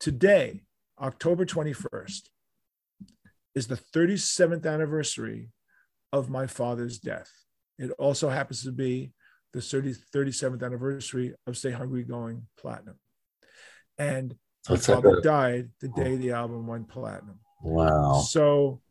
today, 0.00 0.62
October 1.00 1.44
21st, 1.44 2.28
is 3.54 3.66
the 3.66 3.80
37th 3.94 4.66
anniversary 4.66 5.50
of 6.12 6.28
my 6.28 6.46
father's 6.46 6.98
death. 6.98 7.30
It 7.78 7.90
also 7.92 8.28
happens 8.28 8.62
to 8.64 8.72
be 8.72 9.12
the 9.52 9.62
30, 9.62 9.94
37th 10.14 10.62
anniversary 10.62 11.34
of 11.46 11.56
Stay 11.56 11.70
Hungry 11.70 12.02
going 12.02 12.46
platinum. 12.58 12.98
And 13.98 14.34
my 14.68 14.74
That's 14.74 14.86
father 14.86 15.20
died 15.22 15.70
the 15.80 15.88
day 15.88 16.16
the 16.16 16.32
album 16.32 16.66
went 16.66 16.88
platinum. 16.88 17.40
Wow. 17.62 18.20
So 18.28 18.82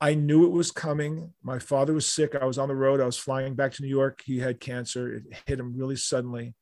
I 0.00 0.14
knew 0.14 0.46
it 0.46 0.52
was 0.52 0.70
coming. 0.70 1.34
My 1.42 1.58
father 1.58 1.92
was 1.92 2.06
sick. 2.06 2.34
I 2.34 2.46
was 2.46 2.56
on 2.56 2.68
the 2.68 2.74
road. 2.74 3.00
I 3.00 3.06
was 3.06 3.18
flying 3.18 3.54
back 3.54 3.72
to 3.72 3.82
New 3.82 3.88
York. 3.88 4.22
He 4.24 4.38
had 4.38 4.58
cancer. 4.58 5.14
It 5.14 5.24
hit 5.46 5.60
him 5.60 5.76
really 5.76 5.96
suddenly. 5.96 6.54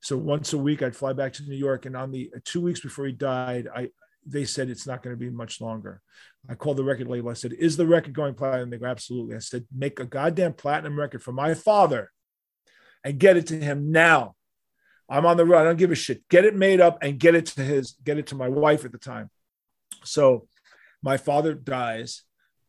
So 0.00 0.16
once 0.16 0.52
a 0.52 0.58
week, 0.58 0.80
I'd 0.80 0.94
fly 0.94 1.12
back 1.12 1.32
to 1.34 1.42
New 1.42 1.56
York. 1.56 1.86
And 1.86 1.96
on 1.96 2.12
the 2.12 2.30
two 2.44 2.60
weeks 2.60 2.80
before 2.80 3.06
he 3.06 3.12
died, 3.12 3.68
I 3.74 3.90
they 4.26 4.44
said 4.44 4.70
it's 4.70 4.86
not 4.86 5.02
going 5.02 5.14
to 5.14 5.20
be 5.20 5.28
much 5.28 5.60
longer. 5.60 6.00
I 6.48 6.54
called 6.54 6.78
the 6.78 6.84
record 6.84 7.08
label. 7.08 7.30
I 7.30 7.34
said, 7.34 7.52
"Is 7.52 7.76
the 7.76 7.86
record 7.86 8.14
going 8.14 8.34
platinum?" 8.34 8.70
They 8.70 8.78
go, 8.78 8.86
"Absolutely." 8.86 9.34
I 9.34 9.40
said, 9.40 9.66
"Make 9.74 9.98
a 10.00 10.06
goddamn 10.06 10.54
platinum 10.54 10.98
record 10.98 11.22
for 11.22 11.32
my 11.32 11.54
father, 11.54 12.10
and 13.02 13.18
get 13.18 13.36
it 13.36 13.48
to 13.48 13.58
him 13.58 13.90
now." 13.90 14.34
I'm 15.08 15.26
on 15.26 15.36
the 15.36 15.44
road. 15.44 15.60
I 15.60 15.64
don't 15.64 15.76
give 15.76 15.90
a 15.90 15.96
shit. 15.96 16.26
Get 16.28 16.46
it 16.46 16.54
made 16.54 16.80
up 16.80 17.02
and 17.02 17.18
get 17.18 17.34
it 17.34 17.46
to 17.46 17.62
his, 17.62 17.96
get 18.02 18.18
it 18.18 18.28
to 18.28 18.34
my 18.34 18.48
wife 18.48 18.86
at 18.86 18.92
the 18.92 18.98
time. 18.98 19.30
So 20.04 20.48
my 21.02 21.18
father 21.18 21.54
dies 21.54 22.22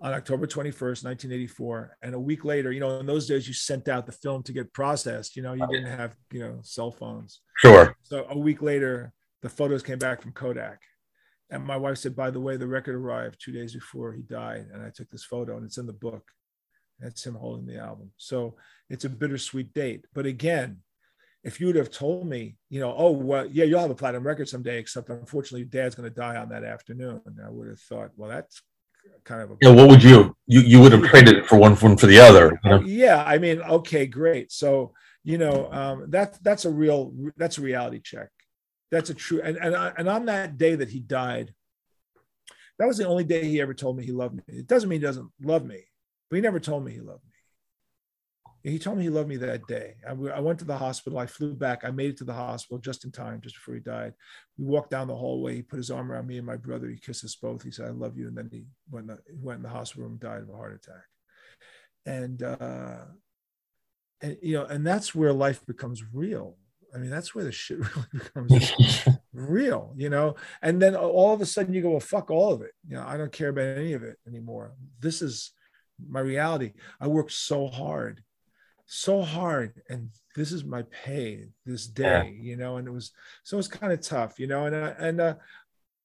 on 0.06 0.14
October 0.14 0.46
21st, 0.46 1.04
1984. 1.04 1.98
And 2.04 2.14
a 2.14 2.20
week 2.20 2.46
later, 2.46 2.72
you 2.72 2.80
know, 2.80 3.00
in 3.00 3.08
those 3.08 3.28
days 3.28 3.48
you 3.48 3.56
sent 3.56 3.88
out 3.88 4.06
the 4.06 4.12
film 4.12 4.44
to 4.44 4.54
get 4.54 4.72
processed. 4.72 5.36
You 5.36 5.42
know, 5.42 5.54
you 5.54 5.66
didn't 5.66 5.98
have, 5.98 6.16
you 6.32 6.42
know, 6.42 6.60
cell 6.62 6.92
phones. 6.92 7.42
Sure. 7.58 7.98
So 8.04 8.28
a 8.30 8.38
week 8.38 8.62
later, 8.62 9.14
the 9.42 9.50
photos 9.50 9.82
came 9.82 9.98
back 9.98 10.22
from 10.22 10.34
Kodak. 10.34 10.80
And 11.50 11.66
my 11.66 11.76
wife 11.76 11.98
said, 11.98 12.16
by 12.16 12.30
the 12.30 12.40
way, 12.40 12.56
the 12.56 12.68
record 12.68 12.94
arrived 12.94 13.42
two 13.44 13.52
days 13.52 13.74
before 13.74 14.14
he 14.14 14.22
died. 14.22 14.68
And 14.72 14.84
I 14.84 14.92
took 14.92 15.10
this 15.10 15.26
photo 15.26 15.58
and 15.58 15.66
it's 15.66 15.80
in 15.80 15.88
the 15.88 15.94
book. 15.94 16.24
That's 17.00 17.26
him 17.26 17.34
holding 17.34 17.66
the 17.66 17.80
album. 17.80 18.12
So 18.18 18.58
it's 18.92 19.06
a 19.06 19.10
bittersweet 19.10 19.74
date. 19.74 20.06
But 20.14 20.28
again, 20.28 20.82
if 21.44 21.60
you 21.60 21.66
would 21.66 21.76
have 21.78 21.92
told 21.92 22.28
me, 22.28 22.58
you 22.70 22.80
know, 22.80 22.94
oh, 22.96 23.10
well, 23.10 23.48
yeah, 23.48 23.66
you'll 23.66 23.80
have 23.80 23.90
a 23.90 23.96
platinum 23.96 24.26
record 24.26 24.50
someday, 24.50 24.78
except 24.78 25.10
unfortunately, 25.10 25.66
dad's 25.66 25.96
going 25.96 26.08
to 26.08 26.16
die 26.16 26.36
on 26.36 26.50
that 26.50 26.64
afternoon. 26.64 27.22
And 27.26 27.40
I 27.44 27.50
would 27.50 27.70
have 27.70 27.80
thought, 27.80 28.12
well, 28.16 28.30
that's 28.30 28.62
kind 29.24 29.42
of 29.42 29.52
a 29.52 29.58
Yeah. 29.62 29.72
What 29.72 29.90
would 29.90 30.04
you 30.04 30.36
you 30.48 30.62
you 30.62 30.80
would 30.80 30.92
have 30.92 31.04
traded 31.04 31.36
it 31.38 31.46
for 31.46 31.58
one 31.58 31.76
one 31.76 31.98
for 31.98 32.08
the 32.08 32.20
other? 32.20 32.60
You 32.64 32.70
know? 32.70 32.82
yeah 32.82 33.24
i 33.26 33.38
mean 33.38 33.62
okay 33.62 34.06
great 34.06 34.52
so 34.52 34.94
you 35.24 35.38
know 35.38 35.70
um 35.72 36.06
that 36.12 36.38
that's 36.44 36.66
a 36.66 36.70
real 36.70 37.14
that's 37.36 37.58
a 37.58 37.62
reality 37.62 38.00
check 38.00 38.30
that's 38.92 39.10
a 39.10 39.14
true 39.14 39.42
and 39.44 39.58
and, 39.58 39.76
I, 39.76 39.92
and 39.98 40.08
on 40.08 40.26
that 40.26 40.58
day 40.58 40.76
that 40.76 40.90
he 40.90 41.00
died 41.00 41.54
that 42.78 42.88
was 42.88 42.98
the 42.98 43.08
only 43.08 43.24
day 43.24 43.44
he 43.46 43.60
ever 43.62 43.74
told 43.74 43.98
me 43.98 44.06
he 44.06 44.12
loved 44.12 44.36
me 44.36 44.44
it 44.48 44.68
doesn't 44.68 44.88
mean 44.88 45.00
he 45.00 45.06
doesn't 45.06 45.30
love 45.42 45.66
me 45.66 45.84
but 46.30 46.36
he 46.36 46.42
never 46.42 46.60
told 46.60 46.86
me 46.86 46.92
he 46.92 47.02
loved 47.02 47.24
me 47.26 47.35
he 48.72 48.80
told 48.80 48.98
me 48.98 49.04
he 49.04 49.10
loved 49.10 49.30
me 49.30 49.38
that 49.38 49.68
day. 49.68 49.96
I 50.08 50.14
went 50.14 50.58
to 50.60 50.66
the 50.66 50.78
hospital 50.78 51.20
i 51.20 51.26
flew 51.28 51.54
back 51.54 51.84
i 51.84 51.92
made 51.92 52.10
it 52.12 52.18
to 52.18 52.24
the 52.24 52.34
hospital 52.34 52.80
just 52.80 53.06
in 53.06 53.12
time 53.12 53.40
just 53.42 53.56
before 53.56 53.76
he 53.76 53.80
died. 53.80 54.14
We 54.58 54.66
walked 54.66 54.90
down 54.90 55.08
the 55.08 55.16
hallway 55.16 55.56
he 55.56 55.62
put 55.62 55.78
his 55.78 55.92
arm 55.92 56.12
around 56.12 56.28
me 56.28 56.38
and 56.38 56.48
my 56.48 56.58
brother 56.58 56.88
he 56.90 56.98
kissed 56.98 57.24
us 57.24 57.36
both 57.36 57.62
he 57.64 57.72
said 57.72 57.86
i 57.88 57.92
love 57.92 58.18
you 58.18 58.28
and 58.28 58.38
then 58.38 58.50
he 58.52 58.66
went, 58.90 59.10
in 59.10 59.16
the- 59.16 59.22
he 59.32 59.40
went 59.40 59.58
in 59.58 59.64
the 59.64 59.70
hospital 59.70 60.04
room 60.04 60.14
and 60.14 60.20
died 60.22 60.42
of 60.42 60.50
a 60.50 60.54
heart 60.58 60.74
attack. 60.74 61.04
And 62.08 62.42
uh 62.44 63.06
and 64.22 64.38
you 64.42 64.56
know 64.58 64.66
and 64.66 64.86
that's 64.86 65.14
where 65.14 65.34
life 65.34 65.64
becomes 65.66 66.04
real. 66.12 66.58
I 66.94 66.98
mean 66.98 67.12
that's 67.12 67.36
where 67.36 67.44
the 67.44 67.52
shit 67.52 67.80
really 67.96 68.08
becomes 68.14 69.08
real 69.34 69.94
you 69.96 70.10
know? 70.10 70.36
And 70.64 70.82
then 70.82 70.96
all 70.96 71.34
of 71.34 71.42
a 71.42 71.46
sudden 71.46 71.74
you 71.74 71.84
go 71.84 71.92
well 71.92 72.00
fuck 72.00 72.32
all 72.32 72.52
of 72.52 72.62
it. 72.64 72.72
You 72.88 72.96
know 72.96 73.06
i 73.08 73.16
don't 73.16 73.32
care 73.32 73.50
about 73.50 73.78
any 73.78 73.94
of 73.94 74.02
it 74.02 74.18
anymore. 74.28 74.74
This 75.00 75.22
is 75.22 75.52
my 76.10 76.20
reality. 76.20 76.74
I 77.00 77.08
worked 77.08 77.32
so 77.32 77.68
hard 77.68 78.22
so 78.86 79.22
hard 79.22 79.82
and 79.90 80.10
this 80.36 80.52
is 80.52 80.64
my 80.64 80.84
pay 81.04 81.46
this 81.66 81.88
day 81.88 82.38
you 82.40 82.56
know 82.56 82.78
and 82.78 82.88
it 82.88 82.92
was 82.92 83.12
so 83.44 83.58
it's 83.58 83.68
kind 83.68 83.92
of 83.92 84.00
tough 84.02 84.40
you 84.40 84.48
know 84.48 84.66
and 84.66 84.76
uh, 84.76 84.94
and 85.00 85.20
uh 85.20 85.34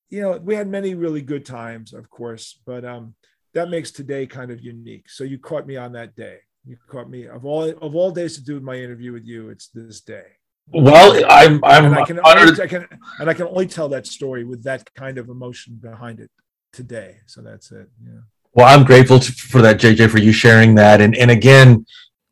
you 0.08 0.20
know 0.22 0.38
we 0.38 0.54
had 0.54 0.66
many 0.68 0.94
really 0.94 1.20
good 1.20 1.44
times 1.44 1.92
of 1.92 2.08
course 2.08 2.58
but 2.64 2.84
um 2.84 3.14
that 3.52 3.68
makes 3.68 3.90
today 3.90 4.26
kind 4.26 4.50
of 4.50 4.60
unique 4.60 5.10
so 5.10 5.24
you 5.24 5.38
caught 5.38 5.66
me 5.66 5.76
on 5.76 5.92
that 5.92 6.16
day 6.16 6.38
you 6.64 6.76
caught 6.88 7.10
me 7.10 7.26
of 7.26 7.44
all 7.44 7.64
of 7.64 7.94
all 7.94 8.10
days 8.10 8.34
to 8.36 8.42
do 8.44 8.60
my 8.60 8.76
interview 8.76 9.12
with 9.12 9.26
you 9.26 9.50
it's 9.50 9.68
this 9.68 10.00
day 10.00 10.24
Well, 10.72 11.20
I'm 11.28 11.54
I'm 11.64 11.84
and 11.86 11.94
I 11.96 12.04
can 12.04 12.18
honored. 12.20 12.50
only, 12.50 12.62
I 12.62 12.66
can 12.66 12.86
and 13.18 13.28
I 13.28 13.34
can 13.34 13.46
only 13.48 13.66
tell 13.66 13.88
that 13.90 14.06
story 14.06 14.44
with 14.44 14.62
that 14.64 14.82
kind 14.94 15.18
of 15.18 15.28
emotion 15.28 15.74
behind 15.90 16.20
it 16.20 16.30
today. 16.72 17.16
So 17.26 17.42
that's 17.42 17.72
it. 17.72 17.88
Yeah. 18.06 18.20
Well, 18.54 18.66
I'm 18.72 18.84
grateful 18.84 19.18
to, 19.18 19.32
for 19.32 19.60
that, 19.62 19.80
JJ, 19.80 20.10
for 20.10 20.18
you 20.18 20.32
sharing 20.32 20.76
that. 20.76 21.00
And 21.00 21.16
and 21.16 21.30
again, 21.30 21.68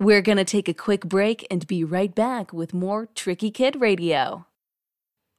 We're 0.00 0.22
going 0.22 0.38
to 0.38 0.44
take 0.44 0.68
a 0.68 0.74
quick 0.74 1.06
break 1.06 1.44
and 1.50 1.66
be 1.66 1.82
right 1.82 2.14
back 2.14 2.52
with 2.52 2.72
more 2.72 3.08
Tricky 3.16 3.50
Kid 3.50 3.80
Radio. 3.80 4.46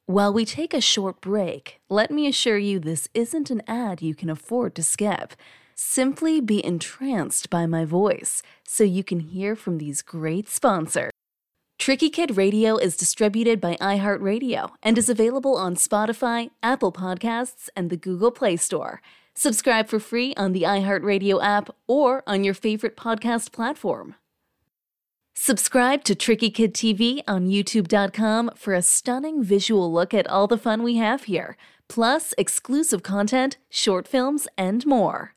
While 0.04 0.34
we 0.34 0.44
take 0.44 0.74
a 0.74 0.82
short 0.82 1.22
break, 1.22 1.80
let 1.88 2.10
me 2.10 2.26
assure 2.26 2.58
you 2.58 2.78
this 2.78 3.08
isn't 3.14 3.48
an 3.48 3.62
ad 3.66 4.02
you 4.02 4.14
can 4.14 4.28
afford 4.28 4.74
to 4.74 4.82
skip. 4.82 5.32
Simply 5.74 6.42
be 6.42 6.62
entranced 6.62 7.48
by 7.48 7.64
my 7.64 7.86
voice 7.86 8.42
so 8.66 8.84
you 8.84 9.02
can 9.02 9.20
hear 9.20 9.56
from 9.56 9.78
these 9.78 10.02
great 10.02 10.46
sponsors. 10.46 11.10
Tricky 11.78 12.10
Kid 12.10 12.36
Radio 12.36 12.76
is 12.76 12.98
distributed 12.98 13.62
by 13.62 13.76
iHeartRadio 13.76 14.72
and 14.82 14.98
is 14.98 15.08
available 15.08 15.56
on 15.56 15.74
Spotify, 15.74 16.50
Apple 16.62 16.92
Podcasts, 16.92 17.70
and 17.74 17.88
the 17.88 17.96
Google 17.96 18.30
Play 18.30 18.58
Store. 18.58 19.00
Subscribe 19.34 19.88
for 19.88 19.98
free 19.98 20.34
on 20.34 20.52
the 20.52 20.64
iHeartRadio 20.64 21.42
app 21.42 21.70
or 21.86 22.22
on 22.26 22.44
your 22.44 22.52
favorite 22.52 22.98
podcast 22.98 23.52
platform. 23.52 24.16
Subscribe 25.42 26.04
to 26.04 26.14
Tricky 26.14 26.50
Kid 26.50 26.74
TV 26.74 27.22
on 27.26 27.48
YouTube.com 27.48 28.50
for 28.56 28.74
a 28.74 28.82
stunning 28.82 29.42
visual 29.42 29.90
look 29.90 30.12
at 30.12 30.26
all 30.26 30.46
the 30.46 30.58
fun 30.58 30.82
we 30.82 30.96
have 30.96 31.24
here, 31.24 31.56
plus 31.88 32.34
exclusive 32.36 33.02
content, 33.02 33.56
short 33.70 34.06
films, 34.06 34.46
and 34.58 34.84
more. 34.84 35.34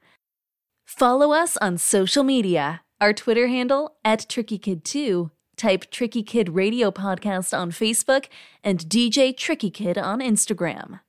Follow 0.84 1.32
us 1.32 1.56
on 1.62 1.78
social 1.78 2.26
media. 2.26 2.82
Our 3.00 3.14
Twitter 3.14 3.48
handle 3.48 3.96
at 4.04 4.28
Tricky 4.28 4.58
Kid 4.58 4.84
2 4.84 5.32
Type 5.56 5.90
Tricky 5.90 6.22
Kid 6.22 6.50
Radio 6.50 6.92
Podcast 6.92 7.58
on 7.58 7.72
Facebook 7.72 8.26
and 8.62 8.80
DJ 8.80 9.36
Tricky 9.38 9.70
Kid 9.70 9.98
on 9.98 10.20
Instagram. 10.20 11.00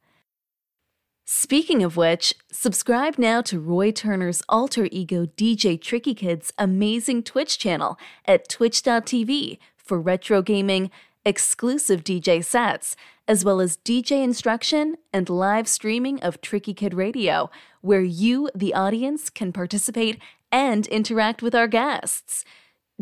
Speaking 1.26 1.83
of 1.83 1.97
which, 1.97 2.35
subscribe 2.52 3.16
now 3.16 3.40
to 3.43 3.59
Roy 3.59 3.90
Turner's 3.90 4.43
alter 4.47 4.88
ego 4.93 5.25
DJ 5.25 5.81
Tricky 5.81 6.12
Kid's 6.12 6.52
amazing 6.59 7.23
Twitch 7.23 7.59
channel 7.59 7.99
at 8.26 8.47
twitch.tv 8.47 9.57
for 9.75 9.99
retro 9.99 10.43
gaming, 10.43 10.90
exclusive 11.25 12.04
DJ 12.04 12.45
sets, 12.45 12.95
as 13.26 13.43
well 13.43 13.59
as 13.62 13.78
DJ 13.78 14.23
instruction 14.23 14.97
and 15.14 15.31
live 15.31 15.66
streaming 15.66 16.21
of 16.21 16.43
Tricky 16.43 16.75
Kid 16.75 16.93
Radio, 16.93 17.50
where 17.81 18.02
you, 18.02 18.50
the 18.54 18.75
audience, 18.75 19.31
can 19.31 19.50
participate 19.50 20.19
and 20.52 20.87
interact 20.88 21.40
with 21.40 21.54
our 21.54 21.69
guests. 21.69 22.45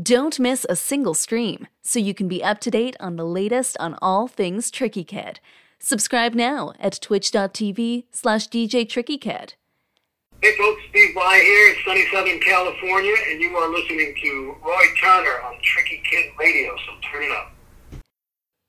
Don't 0.00 0.38
miss 0.38 0.64
a 0.68 0.76
single 0.76 1.14
stream 1.14 1.66
so 1.82 1.98
you 1.98 2.14
can 2.14 2.28
be 2.28 2.44
up 2.44 2.60
to 2.60 2.70
date 2.70 2.96
on 3.00 3.16
the 3.16 3.26
latest 3.26 3.76
on 3.80 3.98
all 4.00 4.28
things 4.28 4.70
Tricky 4.70 5.02
Kid. 5.02 5.40
Subscribe 5.92 6.32
now 6.34 6.72
at 6.78 7.00
twitch.tv 7.00 8.04
slash 8.12 8.46
DJ 8.48 8.88
Tricky 8.88 9.18
Kid. 9.18 9.54
Hey 10.40 10.56
folks, 10.56 10.80
Steve 10.90 11.12
Bly 11.12 11.40
here, 11.44 11.74
sunny 11.84 12.06
Southern 12.12 12.38
California, 12.38 13.14
and 13.30 13.40
you 13.40 13.48
are 13.56 13.68
listening 13.68 14.14
to 14.22 14.54
Roy 14.64 14.82
Turner 15.00 15.40
on 15.44 15.54
Tricky 15.60 16.00
Kid 16.08 16.26
Radio, 16.38 16.72
so 16.86 16.92
turn 17.10 17.24
it 17.24 17.32
up. 17.32 17.52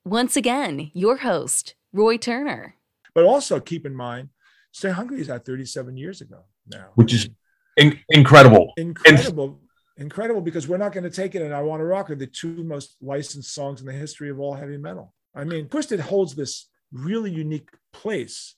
Once 0.03 0.35
again, 0.35 0.89
your 0.95 1.17
host, 1.17 1.75
Roy 1.93 2.17
Turner. 2.17 2.77
But 3.13 3.25
also 3.25 3.59
keep 3.59 3.85
in 3.85 3.93
mind, 3.95 4.29
Stay 4.71 4.89
Hungry 4.89 5.21
is 5.21 5.29
out 5.29 5.45
37 5.45 5.95
years 5.95 6.19
ago 6.21 6.39
now. 6.67 6.87
which 6.95 7.13
is 7.13 7.29
in- 7.77 7.99
incredible. 8.09 8.73
incredible. 8.75 9.59
incredible 9.97 10.41
because 10.41 10.67
we're 10.67 10.77
not 10.77 10.93
going 10.93 11.03
to 11.03 11.11
take 11.11 11.35
it 11.35 11.43
and 11.43 11.53
I 11.53 11.61
Want 11.61 11.79
to 11.81 11.85
Rock 11.85 12.09
are 12.09 12.15
the 12.15 12.25
two 12.25 12.63
most 12.63 12.97
licensed 13.03 13.53
songs 13.53 13.81
in 13.81 13.85
the 13.85 13.93
history 13.93 14.31
of 14.31 14.39
all 14.39 14.55
heavy 14.55 14.77
metal. 14.77 15.13
I 15.35 15.43
mean, 15.43 15.67
Twisted 15.69 15.99
holds 15.99 16.33
this 16.33 16.69
really 16.93 17.31
unique 17.31 17.69
place 17.91 18.55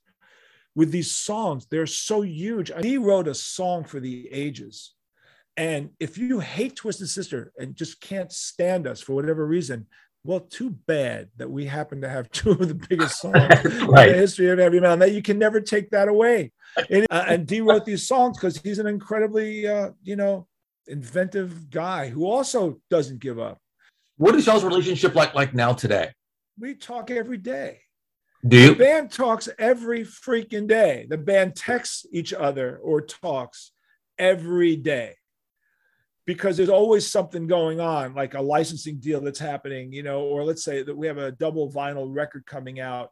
with 0.75 0.91
these 0.91 1.11
songs. 1.11 1.67
They're 1.69 1.87
so 1.87 2.21
huge. 2.21 2.71
He 2.81 2.97
wrote 2.97 3.27
a 3.27 3.33
song 3.33 3.85
for 3.85 3.99
the 3.99 4.31
ages. 4.31 4.93
And 5.57 5.91
if 5.99 6.17
you 6.17 6.39
hate 6.39 6.75
Twisted 6.75 7.09
Sister 7.09 7.53
and 7.57 7.75
just 7.75 8.01
can't 8.01 8.31
stand 8.31 8.87
us 8.87 8.99
for 8.99 9.13
whatever 9.13 9.45
reason, 9.45 9.87
well, 10.25 10.41
too 10.41 10.71
bad 10.71 11.29
that 11.37 11.49
we 11.49 11.65
happen 11.65 12.01
to 12.01 12.09
have 12.09 12.29
two 12.31 12.51
of 12.51 12.67
the 12.67 12.75
biggest 12.75 13.21
songs 13.21 13.35
in 13.65 13.87
the 13.87 14.13
history 14.13 14.49
of 14.49 14.59
heavy 14.59 14.79
metal. 14.79 14.97
That 14.97 15.13
you 15.13 15.21
can 15.21 15.39
never 15.39 15.61
take 15.61 15.91
that 15.91 16.07
away. 16.07 16.51
And, 16.89 17.05
uh, 17.09 17.25
and 17.27 17.47
Dee 17.47 17.61
wrote 17.61 17.85
these 17.85 18.07
songs 18.07 18.37
because 18.37 18.57
he's 18.57 18.79
an 18.79 18.87
incredibly, 18.87 19.67
uh, 19.67 19.91
you 20.03 20.15
know, 20.15 20.47
inventive 20.87 21.69
guy 21.69 22.09
who 22.09 22.25
also 22.25 22.79
doesn't 22.89 23.19
give 23.19 23.39
up. 23.39 23.59
What 24.17 24.35
is 24.35 24.45
y'all's 24.45 24.63
relationship 24.63 25.15
like 25.15 25.33
like 25.35 25.53
now 25.53 25.73
today? 25.73 26.11
We 26.59 26.75
talk 26.75 27.11
every 27.11 27.37
day. 27.37 27.81
Do 28.47 28.69
The 28.69 28.75
band 28.75 29.11
talks 29.11 29.49
every 29.57 30.03
freaking 30.03 30.67
day. 30.67 31.07
The 31.09 31.17
band 31.17 31.55
texts 31.55 32.05
each 32.11 32.33
other 32.33 32.77
or 32.77 33.01
talks 33.01 33.71
every 34.19 34.75
day 34.75 35.15
because 36.25 36.57
there's 36.57 36.69
always 36.69 37.09
something 37.09 37.47
going 37.47 37.79
on, 37.79 38.13
like 38.13 38.33
a 38.33 38.41
licensing 38.41 38.99
deal 38.99 39.21
that's 39.21 39.39
happening, 39.39 39.91
you 39.93 40.03
know, 40.03 40.21
or 40.21 40.43
let's 40.43 40.63
say 40.63 40.83
that 40.83 40.95
we 40.95 41.07
have 41.07 41.17
a 41.17 41.31
double 41.31 41.71
vinyl 41.71 42.07
record 42.13 42.45
coming 42.45 42.79
out, 42.79 43.09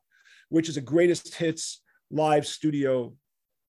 which 0.50 0.70
is 0.70 0.78
a 0.78 0.82
greatest 0.82 1.34
hits 1.36 1.82
live 2.12 2.46
studio 2.46 3.14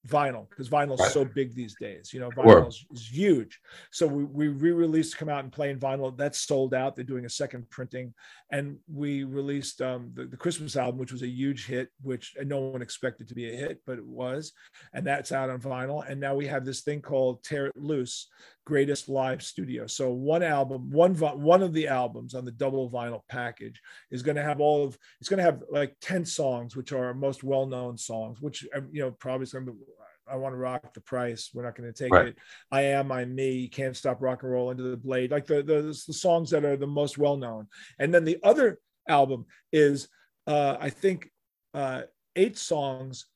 vinyl 0.09 0.49
because 0.51 0.69
vinyl 0.69 0.95
is 0.95 1.01
Right. 1.01 1.11
so 1.13 1.25
big 1.25 1.55
these 1.55 1.75
days. 1.81 2.13
You 2.13 2.21
know, 2.21 2.31
vinyl 2.31 2.69
is, 2.69 2.85
is 2.93 3.09
huge. 3.09 3.59
So 3.91 4.07
we, 4.07 4.25
we 4.25 4.49
re-released 4.49 5.17
come 5.17 5.29
out 5.29 5.45
and 5.45 5.53
play 5.53 5.71
in 5.71 5.79
vinyl. 5.79 6.17
That's 6.17 6.39
sold 6.41 6.75
out. 6.75 6.95
They're 6.95 7.05
doing 7.05 7.25
a 7.25 7.31
second 7.31 7.69
printing, 7.71 8.13
and 8.51 8.77
we 8.87 9.25
released 9.25 9.81
um, 9.81 10.11
the, 10.15 10.27
the 10.27 10.37
Christmas 10.37 10.77
album, 10.77 10.99
which 10.99 11.13
was 11.13 11.23
a 11.23 11.29
huge 11.29 11.67
hit, 11.67 11.89
which 12.03 12.35
no 12.45 12.59
one 12.61 12.83
expected 12.83 13.29
to 13.29 13.35
be 13.35 13.49
a 13.53 13.57
hit, 13.57 13.81
but 13.87 13.99
it 13.99 14.07
was, 14.07 14.53
and 14.93 15.07
that's 15.07 15.33
out 15.33 15.51
on 15.51 15.61
vinyl. 15.61 16.09
And 16.09 16.21
now 16.21 16.35
we 16.35 16.47
have 16.47 16.65
this 16.65 16.83
thing 16.83 17.01
called 17.01 17.43
Tear 17.43 17.67
It 17.67 17.77
Loose, 17.77 18.29
Greatest 18.67 19.09
Live 19.09 19.43
Studio. 19.43 19.87
So 19.87 20.11
one 20.11 20.43
album, 20.43 20.91
one 20.91 21.15
one 21.15 21.63
of 21.63 21.73
the 21.73 21.89
albums 21.89 22.35
on 22.35 22.45
the 22.45 22.51
double 22.53 22.91
vinyl 22.91 23.21
package 23.29 23.81
is 24.11 24.23
going 24.23 24.37
to 24.37 24.43
have 24.43 24.61
all 24.61 24.85
of. 24.85 24.99
It's 25.21 25.29
going 25.29 25.39
to 25.39 25.45
have 25.45 25.63
like 25.71 25.95
ten 26.01 26.25
songs, 26.25 26.75
which 26.77 26.93
are 26.93 27.07
our 27.07 27.15
most 27.15 27.45
well-known 27.45 27.99
songs, 27.99 28.41
which 28.41 28.67
uh, 28.75 28.81
you 28.91 29.03
know 29.03 29.11
probably 29.13 29.47
some. 29.47 29.79
I 30.27 30.37
want 30.37 30.55
to 30.55 30.59
rock 30.59 30.95
the 30.95 31.03
price. 31.03 31.51
We're 31.53 31.65
not 31.65 31.77
going 31.77 31.93
to 31.93 32.03
take 32.05 32.11
Right. 32.11 32.29
it. 32.29 32.39
I 32.73 32.81
am, 32.83 33.13
I'm 33.13 33.35
me. 33.35 33.69
Can't 33.69 33.95
stop 33.95 34.23
rock 34.23 34.43
and 34.43 34.51
roll 34.51 34.71
into 34.71 34.85
the 34.85 34.97
blade. 34.97 35.31
Like 35.31 35.47
the, 35.47 35.63
the 35.63 35.83
the 35.83 36.15
songs 36.15 36.49
that 36.51 36.65
are 36.65 36.79
the 36.79 36.87
most 36.87 37.19
well 37.19 37.37
known. 37.37 37.69
And 37.99 38.15
then 38.15 38.25
the 38.25 38.39
other 38.43 38.79
album 39.07 39.45
is, 39.71 40.09
uh, 40.47 40.79
I 40.81 40.89
think, 40.89 41.29
uh, 41.75 42.03
eight 42.37 42.57
songs 42.57 43.27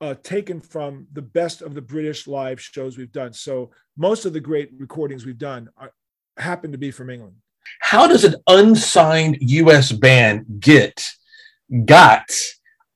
uh, 0.00 0.14
taken 0.22 0.60
from 0.60 1.06
the 1.12 1.22
best 1.22 1.62
of 1.62 1.74
the 1.74 1.80
British 1.80 2.26
live 2.26 2.60
shows 2.60 2.98
we've 2.98 3.12
done. 3.12 3.32
So 3.32 3.70
most 3.96 4.24
of 4.24 4.32
the 4.32 4.40
great 4.40 4.70
recordings 4.76 5.24
we've 5.24 5.38
done 5.38 5.68
are, 5.76 5.92
happen 6.36 6.72
to 6.72 6.78
be 6.78 6.90
from 6.90 7.10
England. 7.10 7.36
How 7.80 8.06
does 8.06 8.24
an 8.24 8.36
unsigned 8.46 9.38
U.S. 9.40 9.90
band 9.92 10.60
get 10.60 11.04
got 11.84 12.30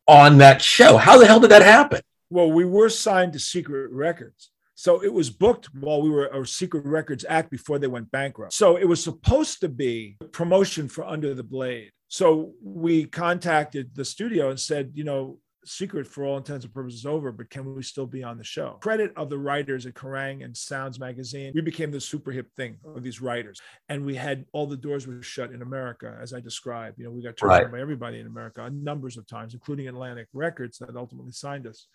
on 0.07 0.39
that 0.39 0.63
show? 0.63 0.97
How 0.97 1.19
the 1.19 1.27
hell 1.27 1.41
did 1.41 1.51
that 1.51 1.63
happen? 1.63 2.01
Well, 2.29 2.51
we 2.53 2.65
were 2.65 2.89
signed 2.89 3.33
to 3.33 3.41
Secret 3.41 3.91
Records. 3.91 4.51
So 4.75 5.03
it 5.03 5.13
was 5.13 5.29
booked 5.29 5.75
while 5.75 6.01
we 6.01 6.09
were 6.09 6.27
a 6.29 6.47
Secret 6.47 6.87
Records 6.87 7.25
act 7.29 7.51
before 7.51 7.79
they 7.79 7.87
went 7.87 8.11
bankrupt. 8.11 8.55
So 8.55 8.77
it 8.77 8.87
was 8.87 9.03
supposed 9.03 9.61
to 9.61 9.69
be 9.69 10.17
a 10.23 10.25
promotion 10.25 10.89
for 10.89 11.05
Under 11.05 11.35
the 11.35 11.43
Blade. 11.43 11.91
So 12.09 12.53
we 12.63 13.05
contacted 13.05 13.95
the 13.95 14.05
studio 14.05 14.49
and 14.49 14.59
said, 14.59 14.93
you 14.95 15.05
know, 15.05 15.39
Secret 15.71 16.05
for 16.05 16.25
all 16.25 16.37
intents 16.37 16.65
and 16.65 16.75
purposes 16.75 17.07
over, 17.07 17.31
but 17.31 17.49
can 17.49 17.77
we 17.77 17.83
still 17.83 18.07
be 18.07 18.25
on 18.25 18.37
the 18.37 18.43
show? 18.43 18.79
Credit 18.81 19.13
of 19.17 19.31
the 19.31 19.39
writers 19.39 19.87
at 19.87 19.95
Kerrang 19.95 20.45
and 20.45 20.57
Sounds 20.57 20.99
Magazine. 20.99 21.53
We 21.55 21.61
became 21.61 21.93
the 21.93 22.01
super 22.01 22.33
hip 22.33 22.51
thing 22.57 22.79
of 22.85 23.05
these 23.05 23.21
writers. 23.21 23.61
And 23.89 24.05
we 24.05 24.17
had 24.17 24.47
all 24.53 24.67
the 24.67 24.77
doors 24.77 25.07
were 25.07 25.23
shut 25.23 25.53
in 25.53 25.63
America, 25.63 26.19
as 26.21 26.35
I 26.35 26.41
described. 26.41 26.99
You 26.99 27.05
know, 27.05 27.13
we 27.13 27.23
got 27.23 27.37
turned 27.37 27.51
Right. 27.51 27.63
down 27.63 27.71
by 27.71 27.81
everybody 27.81 28.19
in 28.19 28.27
America 28.27 28.65
a 28.65 28.71
numbers 28.71 29.17
of 29.17 29.29
times, 29.29 29.55
including 29.55 29.87
Atlantic 29.87 30.27
Records 30.33 30.79
that 30.79 30.97
ultimately 30.97 31.33
signed 31.33 31.69
us. 31.69 31.87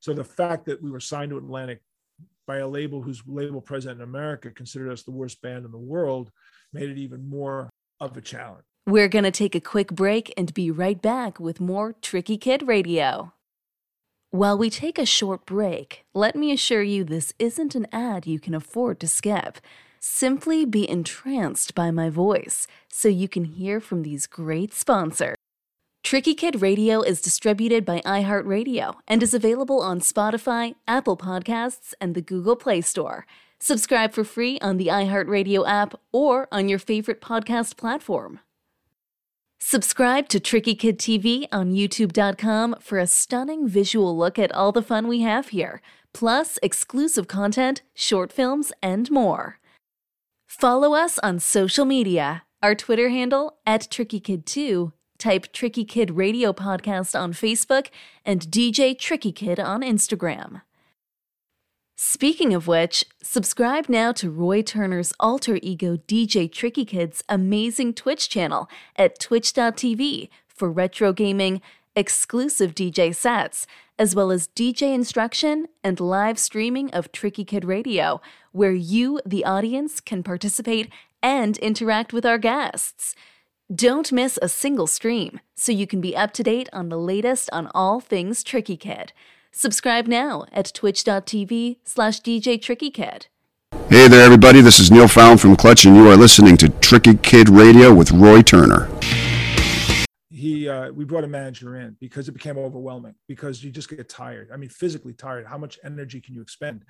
So 0.00 0.12
the 0.12 0.24
fact 0.24 0.64
that 0.66 0.82
we 0.82 0.90
were 0.90 0.98
signed 0.98 1.30
to 1.30 1.38
Atlantic 1.38 1.82
by 2.48 2.56
a 2.58 2.66
label 2.68 3.00
whose 3.00 3.22
label 3.28 3.60
president 3.60 4.00
in 4.00 4.08
America 4.08 4.50
considered 4.50 4.90
us 4.90 5.04
the 5.04 5.12
worst 5.12 5.40
band 5.40 5.64
in 5.64 5.70
the 5.70 5.78
world 5.78 6.32
made 6.72 6.90
it 6.90 6.98
even 6.98 7.28
more 7.28 7.70
of 8.00 8.16
a 8.16 8.20
challenge. 8.20 8.64
We're 8.86 9.08
going 9.08 9.24
to 9.24 9.30
take 9.30 9.54
a 9.54 9.60
quick 9.60 9.92
break 9.92 10.32
and 10.36 10.54
be 10.54 10.70
right 10.70 11.00
back 11.00 11.38
with 11.38 11.60
more 11.60 11.94
Tricky 12.00 12.38
Kid 12.38 12.66
Radio. 12.66 13.32
While 14.30 14.56
we 14.56 14.70
take 14.70 14.98
a 14.98 15.04
short 15.04 15.44
break, 15.44 16.04
let 16.14 16.34
me 16.34 16.50
assure 16.50 16.82
you 16.82 17.04
this 17.04 17.34
isn't 17.38 17.74
an 17.74 17.86
ad 17.92 18.26
you 18.26 18.40
can 18.40 18.54
afford 18.54 18.98
to 19.00 19.08
skip. 19.08 19.58
Simply 20.00 20.64
be 20.64 20.88
entranced 20.88 21.74
by 21.74 21.90
my 21.90 22.08
voice 22.08 22.66
so 22.88 23.08
you 23.08 23.28
can 23.28 23.44
hear 23.44 23.80
from 23.80 24.02
these 24.02 24.26
great 24.26 24.72
sponsors. 24.72 25.36
Tricky 26.02 26.34
Kid 26.34 26.62
Radio 26.62 27.02
is 27.02 27.20
distributed 27.20 27.84
by 27.84 28.00
iHeartRadio 28.00 28.94
and 29.06 29.22
is 29.22 29.34
available 29.34 29.82
on 29.82 30.00
Spotify, 30.00 30.74
Apple 30.88 31.18
Podcasts, 31.18 31.92
and 32.00 32.14
the 32.14 32.22
Google 32.22 32.56
Play 32.56 32.80
Store. 32.80 33.26
Subscribe 33.60 34.14
for 34.14 34.24
free 34.24 34.58
on 34.60 34.78
the 34.78 34.86
iHeartRadio 34.86 35.68
app 35.68 36.00
or 36.12 36.48
on 36.50 36.70
your 36.70 36.78
favorite 36.78 37.20
podcast 37.20 37.76
platform. 37.76 38.40
Subscribe 39.62 40.26
to 40.30 40.40
Tricky 40.40 40.74
Kid 40.74 40.98
TV 40.98 41.46
on 41.52 41.72
YouTube.com 41.72 42.76
for 42.80 42.98
a 42.98 43.06
stunning 43.06 43.68
visual 43.68 44.16
look 44.16 44.38
at 44.38 44.50
all 44.52 44.72
the 44.72 44.82
fun 44.82 45.06
we 45.06 45.20
have 45.20 45.48
here, 45.48 45.82
plus 46.14 46.58
exclusive 46.62 47.28
content, 47.28 47.82
short 47.94 48.32
films, 48.32 48.72
and 48.82 49.10
more. 49.10 49.58
Follow 50.48 50.94
us 50.94 51.18
on 51.18 51.38
social 51.38 51.84
media. 51.84 52.42
Our 52.62 52.74
Twitter 52.74 53.10
handle 53.10 53.58
at 53.66 53.82
TrickyKid2. 53.82 54.92
Type 55.18 55.52
Tricky 55.52 55.84
Kid 55.84 56.12
Radio 56.12 56.54
Podcast 56.54 57.18
on 57.18 57.34
Facebook 57.34 57.88
and 58.24 58.40
DJ 58.50 58.98
Tricky 58.98 59.30
Kid 59.30 59.60
on 59.60 59.82
Instagram. 59.82 60.62
Speaking 62.02 62.54
of 62.54 62.66
which, 62.66 63.04
subscribe 63.22 63.90
now 63.90 64.10
to 64.12 64.30
Roy 64.30 64.62
Turner's 64.62 65.12
alter 65.20 65.58
ego 65.62 65.98
DJ 65.98 66.50
Tricky 66.50 66.86
Kid's 66.86 67.22
amazing 67.28 67.92
Twitch 67.92 68.30
channel 68.30 68.70
at 68.96 69.20
twitch.tv 69.20 70.30
for 70.48 70.72
retro 70.72 71.12
gaming, 71.12 71.60
exclusive 71.94 72.74
DJ 72.74 73.14
sets, 73.14 73.66
as 73.98 74.14
well 74.14 74.30
as 74.30 74.48
DJ 74.48 74.94
instruction 74.94 75.68
and 75.84 76.00
live 76.00 76.38
streaming 76.38 76.90
of 76.92 77.12
Tricky 77.12 77.44
Kid 77.44 77.66
Radio, 77.66 78.22
where 78.52 78.72
you, 78.72 79.20
the 79.26 79.44
audience, 79.44 80.00
can 80.00 80.22
participate 80.22 80.90
and 81.22 81.58
interact 81.58 82.14
with 82.14 82.24
our 82.24 82.38
guests. 82.38 83.14
Don't 83.72 84.10
miss 84.10 84.38
a 84.40 84.48
single 84.48 84.86
stream 84.86 85.38
so 85.54 85.70
you 85.70 85.86
can 85.86 86.00
be 86.00 86.16
up 86.16 86.32
to 86.32 86.42
date 86.42 86.70
on 86.72 86.88
the 86.88 86.96
latest 86.96 87.50
on 87.52 87.70
all 87.74 88.00
things 88.00 88.42
Tricky 88.42 88.78
Kid. 88.78 89.12
Subscribe 89.52 90.06
now 90.06 90.44
at 90.52 90.72
twitch.tv 90.72 91.78
slash 91.84 92.20
DJ 92.20 92.60
Tricky 92.60 92.90
Kid. 92.90 93.26
Hey 93.88 94.08
there, 94.08 94.24
everybody. 94.24 94.60
This 94.60 94.78
is 94.78 94.90
Neil 94.90 95.08
Fallon 95.08 95.38
from 95.38 95.56
Clutch, 95.56 95.84
and 95.84 95.96
you 95.96 96.08
are 96.08 96.16
listening 96.16 96.56
to 96.58 96.68
Tricky 96.68 97.14
Kid 97.14 97.48
Radio 97.48 97.92
with 97.92 98.12
Roy 98.12 98.42
Turner 98.42 98.88
he 100.40 100.68
uh, 100.68 100.90
we 100.90 101.04
brought 101.04 101.24
a 101.24 101.28
manager 101.28 101.76
in 101.76 101.96
because 102.00 102.28
it 102.28 102.32
became 102.32 102.56
overwhelming 102.56 103.14
because 103.28 103.62
you 103.62 103.70
just 103.70 103.88
get 103.88 104.08
tired. 104.08 104.48
I 104.52 104.56
mean 104.56 104.70
physically 104.70 105.12
tired. 105.12 105.46
How 105.46 105.58
much 105.58 105.78
energy 105.84 106.20
can 106.20 106.34
you 106.34 106.40
expend? 106.40 106.84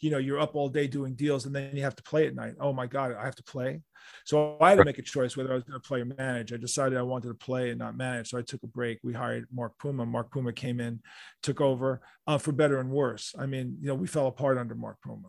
You 0.00 0.10
know 0.10 0.18
you're 0.18 0.40
up 0.40 0.56
all 0.56 0.68
day 0.68 0.86
doing 0.86 1.14
deals 1.14 1.46
and 1.46 1.54
then 1.54 1.74
you 1.74 1.82
have 1.82 1.96
to 1.96 2.02
play 2.02 2.26
at 2.26 2.34
night. 2.34 2.54
Oh 2.60 2.72
my 2.72 2.86
god 2.86 3.14
i 3.18 3.24
have 3.24 3.36
to 3.36 3.44
play? 3.44 3.80
So 4.24 4.58
i 4.60 4.70
had 4.70 4.78
to 4.78 4.84
make 4.84 4.98
a 4.98 5.02
choice 5.02 5.36
whether 5.36 5.52
i 5.52 5.54
was 5.54 5.64
going 5.64 5.80
to 5.80 5.88
play 5.88 6.00
or 6.00 6.04
manage. 6.04 6.52
I 6.52 6.56
decided 6.56 6.98
i 6.98 7.02
wanted 7.02 7.28
to 7.28 7.34
play 7.34 7.70
and 7.70 7.78
not 7.78 7.96
manage 7.96 8.30
so 8.30 8.38
i 8.38 8.42
took 8.42 8.62
a 8.64 8.66
break. 8.66 8.98
We 9.02 9.12
hired 9.12 9.46
mark 9.52 9.78
puma. 9.78 10.04
Mark 10.04 10.30
puma 10.32 10.52
came 10.52 10.80
in 10.80 11.00
took 11.42 11.60
over 11.60 12.02
uh, 12.26 12.38
for 12.38 12.52
better 12.52 12.80
and 12.80 12.90
worse. 12.90 13.34
I 13.38 13.46
mean 13.46 13.78
you 13.80 13.88
know 13.88 13.94
we 13.94 14.08
fell 14.08 14.26
apart 14.26 14.58
under 14.58 14.74
mark 14.74 14.98
puma. 15.02 15.28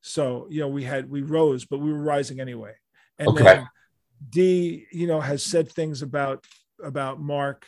So 0.00 0.46
you 0.50 0.60
know 0.60 0.68
we 0.68 0.84
had 0.84 1.10
we 1.10 1.22
rose 1.22 1.66
but 1.66 1.78
we 1.78 1.92
were 1.92 2.02
rising 2.02 2.40
anyway. 2.40 2.72
And 3.18 3.28
okay. 3.28 3.44
then 3.44 3.68
Dee, 4.30 4.86
you 4.90 5.06
know, 5.06 5.20
has 5.20 5.42
said 5.42 5.70
things 5.70 6.02
about 6.02 6.44
about 6.82 7.20
Mark 7.20 7.66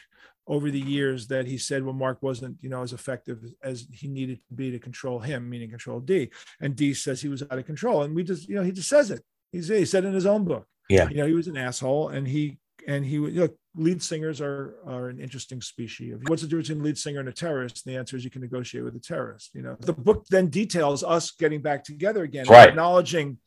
over 0.51 0.71
the 0.71 0.81
years 0.81 1.29
that 1.29 1.47
he 1.47 1.57
said 1.57 1.85
well 1.85 1.95
mark 1.95 2.19
wasn't 2.23 2.57
you 2.61 2.69
know 2.69 2.83
as 2.83 2.93
effective 2.93 3.45
as 3.63 3.87
he 3.93 4.09
needed 4.09 4.41
to 4.49 4.55
be 4.55 4.71
to 4.73 4.81
control 4.81 5.21
him 5.21 5.49
meaning 5.49 5.71
control 5.71 6.01
Dee. 6.01 6.31
And 6.61 6.75
Dee 6.75 6.93
says 6.93 7.23
he 7.23 7.29
was 7.29 7.43
out 7.43 7.59
of 7.59 7.67
control. 7.67 8.03
And 8.03 8.15
we 8.15 8.25
just 8.25 8.49
you 8.49 8.57
know 8.57 8.63
he 8.63 8.73
just 8.73 8.89
says 8.89 9.11
it. 9.11 9.23
He's, 9.53 9.69
he 9.69 9.85
said 9.85 10.05
in 10.05 10.13
his 10.13 10.27
own 10.27 10.45
book. 10.45 10.67
Yeah. 10.89 11.09
You 11.09 11.17
know 11.19 11.27
he 11.27 11.35
was 11.35 11.47
an 11.47 11.57
asshole 11.57 12.09
and 12.09 12.27
he 12.27 12.59
and 12.87 13.05
he 13.05 13.15
you 13.15 13.31
know 13.31 13.49
lead 13.77 14.03
singers 14.03 14.41
are 14.41 14.75
are 14.85 15.09
an 15.09 15.21
interesting 15.21 15.61
species 15.61 16.15
of 16.15 16.23
what's 16.27 16.43
the 16.43 16.49
difference 16.49 16.69
between 16.69 16.85
lead 16.85 16.99
singer 16.99 17.21
and 17.21 17.29
a 17.29 17.33
terrorist? 17.33 17.87
And 17.87 17.95
the 17.95 17.99
answer 17.99 18.17
is 18.17 18.25
you 18.25 18.31
can 18.31 18.43
negotiate 18.43 18.83
with 18.85 18.97
a 18.97 19.01
terrorist 19.01 19.51
you 19.55 19.63
know. 19.63 19.77
The 19.79 19.93
book 19.93 20.27
then 20.31 20.49
details 20.49 21.05
us 21.05 21.31
getting 21.31 21.63
back 21.63 21.85
together 21.85 22.25
again 22.25 22.47
right. 22.49 22.69
acknowledging 22.69 23.39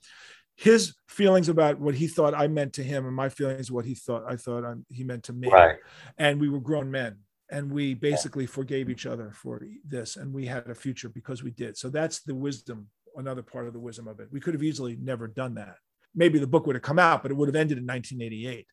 his 0.56 0.96
feelings 1.08 1.50
about 1.50 1.80
what 1.80 1.96
he 1.96 2.08
thought 2.08 2.34
I 2.34 2.48
meant 2.48 2.74
to 2.74 2.84
him 2.84 3.06
and 3.06 3.16
my 3.16 3.30
feelings 3.30 3.72
what 3.72 3.86
he 3.86 3.96
thought 3.96 4.24
I 4.28 4.36
thought 4.36 4.64
I, 4.64 4.74
he 4.90 5.04
meant 5.04 5.24
to 5.24 5.34
me. 5.34 5.50
Right. 5.50 5.78
And 6.18 6.40
we 6.40 6.50
were 6.50 6.60
grown 6.60 6.92
men 6.92 7.18
and 7.50 7.72
we 7.72 7.94
basically 7.94 8.46
forgave 8.46 8.90
each 8.90 9.06
other 9.06 9.32
for 9.32 9.62
this 9.86 10.16
and 10.16 10.34
we 10.34 10.46
had 10.46 10.70
a 10.70 10.76
future 10.76 11.10
because 11.10 11.44
we 11.44 11.52
did. 11.52 11.78
So 11.78 11.90
that's 11.90 12.22
the 12.22 12.36
wisdom, 12.36 12.88
another 13.16 13.42
part 13.42 13.68
of 13.68 13.74
the 13.74 13.80
wisdom 13.80 14.08
of 14.08 14.20
it. 14.20 14.28
We 14.32 14.40
could 14.40 14.54
have 14.54 14.64
easily 14.64 14.98
never 15.02 15.28
done 15.28 15.56
that. 15.56 15.76
Maybe 16.16 16.38
the 16.38 16.48
book 16.48 16.68
would 16.68 16.76
have 16.76 16.84
come 16.84 17.00
out, 17.00 17.24
but 17.24 17.32
it 17.32 17.36
would 17.36 17.50
have 17.50 17.56
ended 17.56 17.80
in 17.80 17.88
1988. 17.88 18.68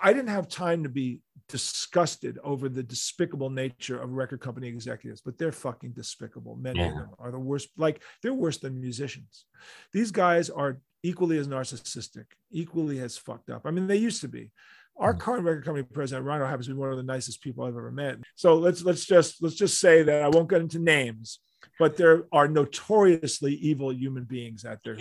I 0.00 0.12
didn't 0.12 0.28
have 0.28 0.48
time 0.48 0.82
to 0.82 0.88
be 0.88 1.20
disgusted 1.48 2.38
over 2.44 2.68
the 2.68 2.82
despicable 2.82 3.50
nature 3.50 4.00
of 4.00 4.12
record 4.12 4.40
company 4.40 4.68
executives, 4.68 5.20
but 5.20 5.38
they're 5.38 5.52
fucking 5.52 5.92
despicable. 5.92 6.56
Many 6.56 6.80
yeah. 6.80 6.88
of 6.88 6.94
them 6.94 7.10
are 7.18 7.30
the 7.30 7.38
worst. 7.38 7.68
Like 7.76 8.02
they're 8.22 8.34
worse 8.34 8.58
than 8.58 8.80
musicians. 8.80 9.46
These 9.92 10.10
guys 10.10 10.50
are 10.50 10.78
equally 11.02 11.38
as 11.38 11.48
narcissistic, 11.48 12.26
equally 12.50 13.00
as 13.00 13.16
fucked 13.16 13.50
up. 13.50 13.62
I 13.64 13.70
mean, 13.70 13.86
they 13.86 13.96
used 13.96 14.20
to 14.22 14.28
be. 14.28 14.50
Our 14.96 15.14
mm. 15.14 15.20
current 15.20 15.44
record 15.44 15.64
company 15.64 15.86
president, 15.90 16.26
Rhino, 16.26 16.46
happens 16.46 16.66
to 16.66 16.74
be 16.74 16.78
one 16.78 16.90
of 16.90 16.96
the 16.96 17.02
nicest 17.02 17.42
people 17.42 17.64
I've 17.64 17.76
ever 17.76 17.92
met. 17.92 18.18
So 18.34 18.56
let's 18.56 18.82
let's 18.82 19.06
just 19.06 19.42
let's 19.42 19.56
just 19.56 19.80
say 19.80 20.02
that 20.02 20.22
I 20.22 20.28
won't 20.28 20.50
get 20.50 20.60
into 20.60 20.78
names, 20.78 21.40
but 21.78 21.96
there 21.96 22.24
are 22.32 22.48
notoriously 22.48 23.54
evil 23.54 23.92
human 23.92 24.24
beings 24.24 24.64
out 24.64 24.78
there. 24.84 24.96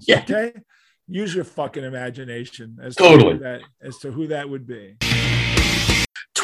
yeah. 0.00 0.22
Okay 0.30 0.52
use 1.08 1.34
your 1.34 1.44
fucking 1.44 1.84
imagination 1.84 2.78
as 2.82 2.96
totally. 2.96 3.34
to 3.34 3.38
that 3.40 3.60
as 3.82 3.98
to 3.98 4.10
who 4.10 4.26
that 4.28 4.48
would 4.48 4.66
be. 4.66 4.96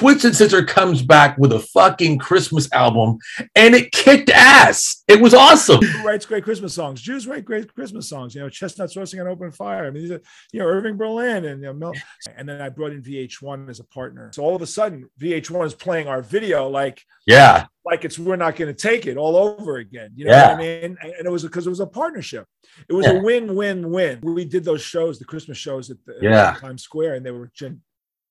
Twisted 0.00 0.34
Sister 0.34 0.64
comes 0.64 1.02
back 1.02 1.36
with 1.36 1.52
a 1.52 1.60
fucking 1.60 2.16
Christmas 2.16 2.72
album 2.72 3.18
and 3.54 3.74
it 3.74 3.92
kicked 3.92 4.30
ass. 4.30 5.04
It 5.06 5.20
was 5.20 5.34
awesome. 5.34 5.84
Who 5.84 6.06
writes 6.06 6.24
great 6.24 6.42
Christmas 6.42 6.72
songs? 6.72 7.02
Jews 7.02 7.26
write 7.26 7.44
great 7.44 7.74
Christmas 7.74 8.08
songs. 8.08 8.34
You 8.34 8.40
know, 8.40 8.48
chestnuts 8.48 8.96
roasting 8.96 9.20
on 9.20 9.26
open 9.26 9.50
fire. 9.50 9.84
I 9.84 9.90
mean, 9.90 10.02
these 10.02 10.12
are, 10.12 10.22
you 10.54 10.60
know, 10.60 10.64
Irving 10.64 10.96
Berlin 10.96 11.44
and, 11.44 11.60
you 11.60 11.66
know, 11.66 11.74
Mel. 11.74 11.92
And 12.34 12.48
then 12.48 12.62
I 12.62 12.70
brought 12.70 12.92
in 12.92 13.02
VH1 13.02 13.68
as 13.68 13.78
a 13.78 13.84
partner. 13.84 14.30
So 14.32 14.42
all 14.42 14.56
of 14.56 14.62
a 14.62 14.66
sudden, 14.66 15.06
VH1 15.20 15.66
is 15.66 15.74
playing 15.74 16.08
our 16.08 16.22
video 16.22 16.66
like, 16.66 17.04
yeah, 17.26 17.66
like 17.84 18.06
it's 18.06 18.18
we're 18.18 18.36
not 18.36 18.56
going 18.56 18.74
to 18.74 18.82
take 18.88 19.06
it 19.06 19.18
all 19.18 19.36
over 19.36 19.76
again. 19.76 20.12
You 20.14 20.24
know 20.24 20.30
yeah. 20.30 20.52
what 20.52 20.54
I 20.54 20.62
mean? 20.62 20.96
And 21.02 21.26
it 21.26 21.30
was 21.30 21.42
because 21.42 21.66
it 21.66 21.70
was 21.70 21.80
a 21.80 21.86
partnership. 21.86 22.46
It 22.88 22.94
was 22.94 23.04
yeah. 23.04 23.12
a 23.12 23.22
win-win-win. 23.22 24.20
We 24.22 24.46
did 24.46 24.64
those 24.64 24.80
shows, 24.80 25.18
the 25.18 25.26
Christmas 25.26 25.58
shows 25.58 25.90
at, 25.90 25.98
the, 26.06 26.16
yeah. 26.22 26.56
Times 26.58 26.84
Square, 26.84 27.16
and 27.16 27.26
they 27.26 27.32
were 27.32 27.50
gen- 27.54 27.82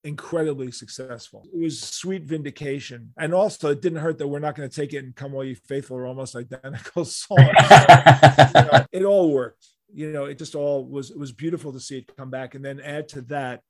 incredibly 0.03 0.71
successful. 0.71 1.43
It 1.53 1.59
was 1.59 1.79
sweet 1.79 2.23
vindication. 2.23 3.13
And 3.17 3.33
also 3.33 3.71
it 3.71 3.81
didn't 3.81 3.99
hurt 3.99 4.17
that 4.19 4.27
we're 4.27 4.39
not 4.39 4.55
going 4.55 4.69
to 4.69 4.75
take 4.75 4.93
it 4.93 5.03
and 5.03 5.15
come 5.15 5.33
all 5.35 5.43
you 5.43 5.55
faithful 5.55 5.97
are 5.97 6.05
almost 6.05 6.35
identical 6.35 7.05
songs. 7.05 7.41
you 7.41 8.61
know, 8.61 8.85
it 8.91 9.03
all 9.03 9.31
worked. 9.31 9.67
You 9.93 10.11
know, 10.11 10.25
it 10.25 10.37
just 10.37 10.55
all 10.55 10.85
was 10.85 11.09
it 11.11 11.17
was 11.17 11.31
beautiful 11.31 11.73
to 11.73 11.79
see 11.79 11.97
it 11.99 12.15
come 12.15 12.29
back. 12.29 12.55
And 12.55 12.63
then 12.63 12.79
add 12.79 13.07
to 13.09 13.21
that 13.23 13.61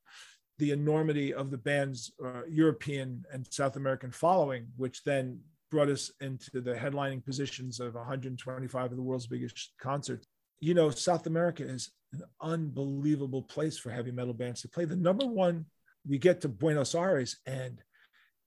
the 0.57 0.71
enormity 0.71 1.33
of 1.33 1.51
the 1.51 1.57
band's 1.57 2.11
uh, 2.23 2.41
European 2.49 3.23
and 3.31 3.47
South 3.49 3.77
American 3.77 4.11
following, 4.11 4.67
which 4.75 5.03
then 5.03 5.39
brought 5.71 5.87
us 5.87 6.11
into 6.19 6.61
the 6.61 6.73
headlining 6.73 7.23
positions 7.23 7.79
of 7.79 7.95
125 7.95 8.91
of 8.91 8.97
the 8.97 9.03
world's 9.03 9.27
biggest 9.27 9.71
concerts. 9.79 10.27
You 10.59 10.73
know, 10.73 10.89
South 10.89 11.25
America 11.27 11.63
is 11.63 11.91
an 12.11 12.23
unbelievable 12.41 13.43
place 13.43 13.77
for 13.77 13.91
heavy 13.91 14.11
metal 14.11 14.33
bands 14.33 14.61
to 14.61 14.67
play. 14.67 14.83
The 14.83 14.95
number 14.97 15.25
one 15.25 15.65
we 16.07 16.17
get 16.17 16.41
to 16.41 16.49
Buenos 16.49 16.95
Aires 16.95 17.37
and 17.45 17.81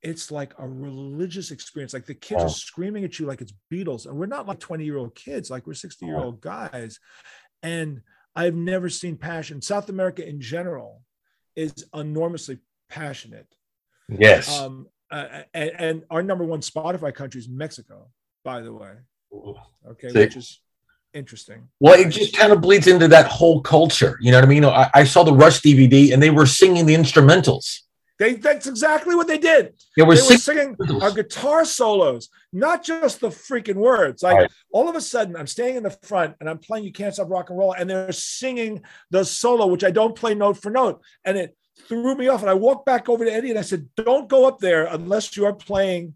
it's 0.03 0.31
like 0.31 0.53
a 0.59 0.67
religious 0.67 1.51
experience. 1.51 1.95
Like 1.95 2.07
the 2.07 2.15
kids 2.15 2.41
wow. 2.41 2.47
are 2.47 2.51
screaming 2.51 3.05
at 3.05 3.19
you 3.19 3.27
like 3.27 3.41
it's 3.41 3.53
Beatles. 3.73 4.07
And 4.07 4.17
we're 4.17 4.27
not 4.27 4.49
like 4.49 4.59
20 4.59 4.85
year 4.85 4.99
old 4.99 5.15
kids, 5.15 5.51
like 5.51 5.67
we're 5.67 5.75
60 5.75 6.07
year 6.07 6.19
old 6.19 6.41
guys. 6.41 6.99
And 7.63 8.03
I've 8.35 8.55
never 8.55 8.89
seen 8.89 9.17
passion. 9.17 9.63
South 9.63 9.89
America 9.89 10.27
in 10.27 10.41
general 10.41 11.03
is 11.55 11.85
enormously 11.95 12.59
passionate. 12.89 13.47
Yes. 14.09 14.59
Um, 14.59 14.87
uh, 15.11 15.43
and, 15.55 15.71
and, 15.79 16.05
our 16.11 16.23
number 16.23 16.45
one 16.45 16.61
Spotify 16.61 17.15
country 17.15 17.39
is 17.39 17.49
Mexico, 17.49 18.09
by 18.45 18.63
the 18.63 18.73
way. 18.73 18.95
Okay, 19.87 20.11
which 20.11 20.37
is 20.37 20.61
interesting. 21.15 21.69
Well, 21.81 21.99
it 21.99 22.11
just 22.11 22.37
kind 22.37 22.53
of 22.53 22.61
bleeds 22.61 22.87
into 22.87 23.09
that 23.09 23.27
whole 23.27 23.61
culture. 23.61 24.19
You 24.21 24.31
know 24.31 24.39
what 24.39 24.45
I 24.45 24.49
mean? 24.49 24.65
I, 24.65 24.91
I 24.95 25.05
saw 25.05 25.23
the 25.23 25.33
Rush 25.33 25.61
DVD 25.61 26.13
and 26.13 26.23
they 26.23 26.31
were 26.31 26.47
singing 26.47 26.87
the 26.87 26.95
instrumentals. 26.95 27.81
They, 28.19 28.35
that's 28.35 28.69
exactly 28.69 29.17
what 29.17 29.27
they 29.27 29.39
did. 29.39 29.75
They 29.97 30.05
were, 30.05 30.15
they 30.15 30.23
were 30.23 30.37
singing 30.37 30.77
our 31.01 31.11
guitar 31.11 31.65
solos, 31.65 32.29
not 32.53 32.85
just 32.85 33.21
the 33.21 33.31
freaking 33.31 33.75
words. 33.75 34.23
Like 34.23 34.37
right. 34.37 34.51
all 34.73 34.89
of 34.89 34.95
a 34.95 35.01
sudden, 35.01 35.35
I'm 35.35 35.49
standing 35.49 35.77
in 35.77 35.83
the 35.83 35.91
front 35.91 36.37
and 36.39 36.49
I'm 36.49 36.59
playing 36.59 36.85
"You 36.85 36.93
Can't 36.93 37.13
Stop 37.13 37.31
Rock 37.31 37.51
and 37.51 37.59
Roll," 37.59 37.73
and 37.73 37.91
they're 37.91 38.13
singing 38.13 38.83
the 39.11 39.25
solo, 39.25 39.67
which 39.67 39.83
I 39.83 39.91
don't 39.91 40.15
play 40.15 40.35
note 40.35 40.57
for 40.57 40.71
note, 40.71 41.03
and 41.25 41.37
it 41.37 41.57
threw 41.89 42.15
me 42.15 42.29
off. 42.29 42.43
And 42.43 42.51
I 42.51 42.55
walked 42.55 42.87
back 42.87 43.09
over 43.09 43.25
to 43.25 43.33
Eddie 43.33 43.51
and 43.51 43.59
I 43.59 43.63
said, 43.63 43.89
"Don't 43.97 44.29
go 44.29 44.47
up 44.47 44.61
there 44.61 44.85
unless 44.85 45.37
you 45.37 45.45
are 45.47 45.55
playing 45.55 46.15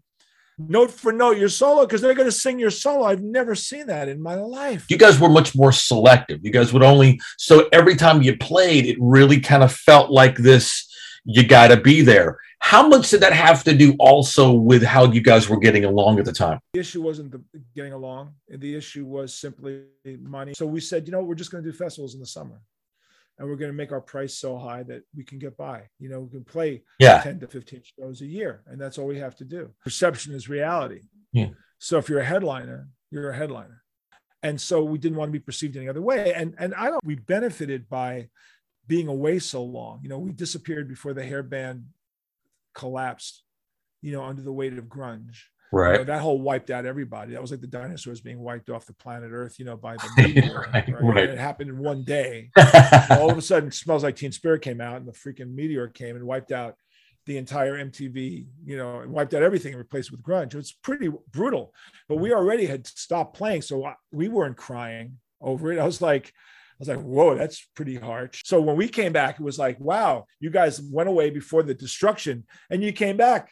note 0.57 0.91
for 0.91 1.11
note 1.11 1.37
your 1.37 1.49
solo 1.49 1.85
because 1.85 2.01
they're 2.01 2.13
going 2.13 2.27
to 2.27 2.31
sing 2.31 2.59
your 2.59 2.71
solo. 2.71 3.05
I've 3.05 3.21
never 3.21 3.55
seen 3.55 3.87
that 3.87 4.07
in 4.07 4.21
my 4.21 4.35
life. 4.35 4.85
You 4.89 4.97
guys 4.97 5.19
were 5.19 5.29
much 5.29 5.55
more 5.55 5.71
selective. 5.71 6.39
You 6.43 6.51
guys 6.51 6.73
would 6.73 6.83
only 6.83 7.19
so 7.37 7.67
every 7.71 7.95
time 7.95 8.21
you 8.21 8.37
played, 8.37 8.85
it 8.85 8.97
really 8.99 9.39
kind 9.39 9.63
of 9.63 9.71
felt 9.71 10.11
like 10.11 10.37
this. 10.37 10.85
You 11.25 11.45
got 11.45 11.67
to 11.67 11.77
be 11.77 12.01
there. 12.01 12.39
How 12.59 12.87
much 12.87 13.09
did 13.09 13.19
that 13.21 13.33
have 13.33 13.63
to 13.65 13.75
do 13.75 13.95
also 13.99 14.51
with 14.53 14.81
how 14.81 15.11
you 15.11 15.21
guys 15.21 15.47
were 15.47 15.59
getting 15.59 15.85
along 15.85 16.19
at 16.19 16.25
the 16.25 16.31
time? 16.31 16.59
The 16.73 16.79
issue 16.79 17.01
wasn't 17.01 17.31
the 17.31 17.41
getting 17.75 17.93
along. 17.93 18.33
The 18.49 18.75
issue 18.75 19.05
was 19.05 19.33
simply 19.33 19.83
money. 20.05 20.53
So 20.53 20.65
we 20.65 20.79
said, 20.79 21.05
you 21.05 21.11
know, 21.11 21.21
we're 21.21 21.35
just 21.35 21.51
going 21.51 21.63
to 21.63 21.71
do 21.71 21.77
festivals 21.77 22.13
in 22.13 22.19
the 22.19 22.25
summer 22.25 22.61
and 23.37 23.47
we're 23.47 23.55
going 23.55 23.71
to 23.71 23.77
make 23.77 23.91
our 23.91 24.01
price 24.01 24.35
so 24.35 24.57
high 24.57 24.83
that 24.83 25.03
we 25.15 25.23
can 25.23 25.37
get 25.39 25.55
by. 25.57 25.83
You 25.99 26.09
know, 26.09 26.21
we 26.21 26.29
can 26.29 26.43
play 26.43 26.83
yeah. 26.99 27.21
10 27.21 27.39
to 27.41 27.47
15 27.47 27.81
shows 27.99 28.21
a 28.21 28.25
year, 28.25 28.63
and 28.67 28.81
that's 28.81 28.97
all 28.97 29.05
we 29.05 29.19
have 29.19 29.35
to 29.37 29.45
do. 29.45 29.71
Perception 29.83 30.33
is 30.33 30.49
reality. 30.49 31.01
Yeah. 31.31 31.49
So 31.79 31.97
if 31.99 32.09
you're 32.09 32.19
a 32.19 32.25
headliner, 32.25 32.89
you're 33.11 33.29
a 33.29 33.35
headliner. 33.35 33.83
and 34.43 34.59
so 34.59 34.83
we 34.83 34.97
didn't 34.97 35.17
want 35.17 35.29
to 35.29 35.39
be 35.39 35.39
perceived 35.39 35.77
any 35.77 35.89
other 35.89 36.01
way. 36.01 36.33
And 36.33 36.55
and 36.57 36.73
I 36.73 36.89
don't. 36.89 37.03
We 37.03 37.15
benefited 37.15 37.89
by 37.89 38.29
being 38.87 39.07
away 39.07 39.39
so 39.39 39.63
long. 39.63 39.99
You 40.03 40.09
know, 40.09 40.19
we 40.19 40.31
disappeared 40.31 40.87
before 40.87 41.13
the 41.13 41.23
hair 41.23 41.43
band 41.43 41.85
collapsed. 42.73 43.43
You 44.01 44.11
know, 44.13 44.23
under 44.23 44.41
the 44.41 44.53
weight 44.53 44.77
of 44.77 44.85
grunge. 44.85 45.37
Right. 45.71 45.93
You 45.93 45.97
know, 45.99 46.03
that 46.05 46.21
whole 46.21 46.39
wiped 46.39 46.69
out 46.69 46.85
everybody. 46.85 47.33
That 47.33 47.41
was 47.41 47.51
like 47.51 47.61
the 47.61 47.67
dinosaurs 47.67 48.21
being 48.21 48.39
wiped 48.39 48.69
off 48.69 48.85
the 48.85 48.93
planet 48.93 49.31
Earth, 49.33 49.59
you 49.59 49.65
know, 49.65 49.75
by 49.77 49.97
the 49.97 50.09
meteor. 50.17 50.69
right, 50.73 50.87
right? 50.87 51.03
right. 51.03 51.29
It 51.29 51.37
happened 51.37 51.69
in 51.69 51.77
one 51.79 52.03
day. 52.03 52.51
All 53.11 53.29
of 53.29 53.37
a 53.37 53.41
sudden, 53.41 53.71
Smells 53.71 54.03
Like 54.03 54.15
Teen 54.15 54.31
Spirit 54.31 54.61
came 54.61 54.79
out, 54.81 54.97
and 54.97 55.07
the 55.07 55.11
freaking 55.11 55.53
meteor 55.53 55.87
came 55.87 56.15
and 56.15 56.25
wiped 56.25 56.51
out 56.51 56.75
the 57.25 57.37
entire 57.37 57.73
MTV, 57.73 58.45
you 58.65 58.77
know, 58.77 59.01
and 59.01 59.11
wiped 59.11 59.33
out 59.33 59.43
everything 59.43 59.73
and 59.73 59.79
replaced 59.79 60.07
it 60.09 60.13
with 60.13 60.23
grunge. 60.23 60.53
It 60.53 60.55
was 60.55 60.71
pretty 60.71 61.09
brutal, 61.31 61.73
but 62.07 62.15
we 62.15 62.33
already 62.33 62.65
had 62.65 62.87
stopped 62.87 63.35
playing, 63.35 63.61
so 63.63 63.83
I- 63.85 63.95
we 64.13 64.29
weren't 64.29 64.55
crying 64.55 65.17
over 65.41 65.73
it. 65.73 65.79
I 65.79 65.85
was 65.85 66.01
like, 66.01 66.27
I 66.27 66.75
was 66.79 66.87
like, 66.87 67.01
whoa, 67.01 67.35
that's 67.35 67.67
pretty 67.75 67.95
harsh. 67.95 68.43
So 68.45 68.61
when 68.61 68.77
we 68.77 68.87
came 68.87 69.11
back, 69.11 69.39
it 69.39 69.43
was 69.43 69.59
like, 69.59 69.77
wow, 69.79 70.25
you 70.39 70.49
guys 70.51 70.79
went 70.79 71.09
away 71.09 71.31
before 71.31 71.63
the 71.63 71.73
destruction 71.73 72.45
and 72.69 72.81
you 72.83 72.93
came 72.93 73.17
back. 73.17 73.51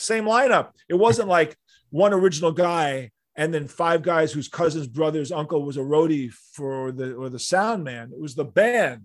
Same 0.00 0.24
lineup. 0.24 0.70
It 0.88 0.94
wasn't 0.94 1.28
like 1.28 1.56
one 1.90 2.12
original 2.12 2.52
guy 2.52 3.10
and 3.36 3.52
then 3.52 3.68
five 3.68 4.02
guys 4.02 4.32
whose 4.32 4.48
cousin's 4.48 4.86
brother's 4.86 5.32
uncle 5.32 5.64
was 5.64 5.76
a 5.76 5.80
roadie 5.80 6.32
for 6.52 6.92
the 6.92 7.14
or 7.14 7.28
the 7.28 7.38
sound 7.38 7.84
man. 7.84 8.10
It 8.12 8.20
was 8.20 8.34
the 8.34 8.44
band. 8.44 9.02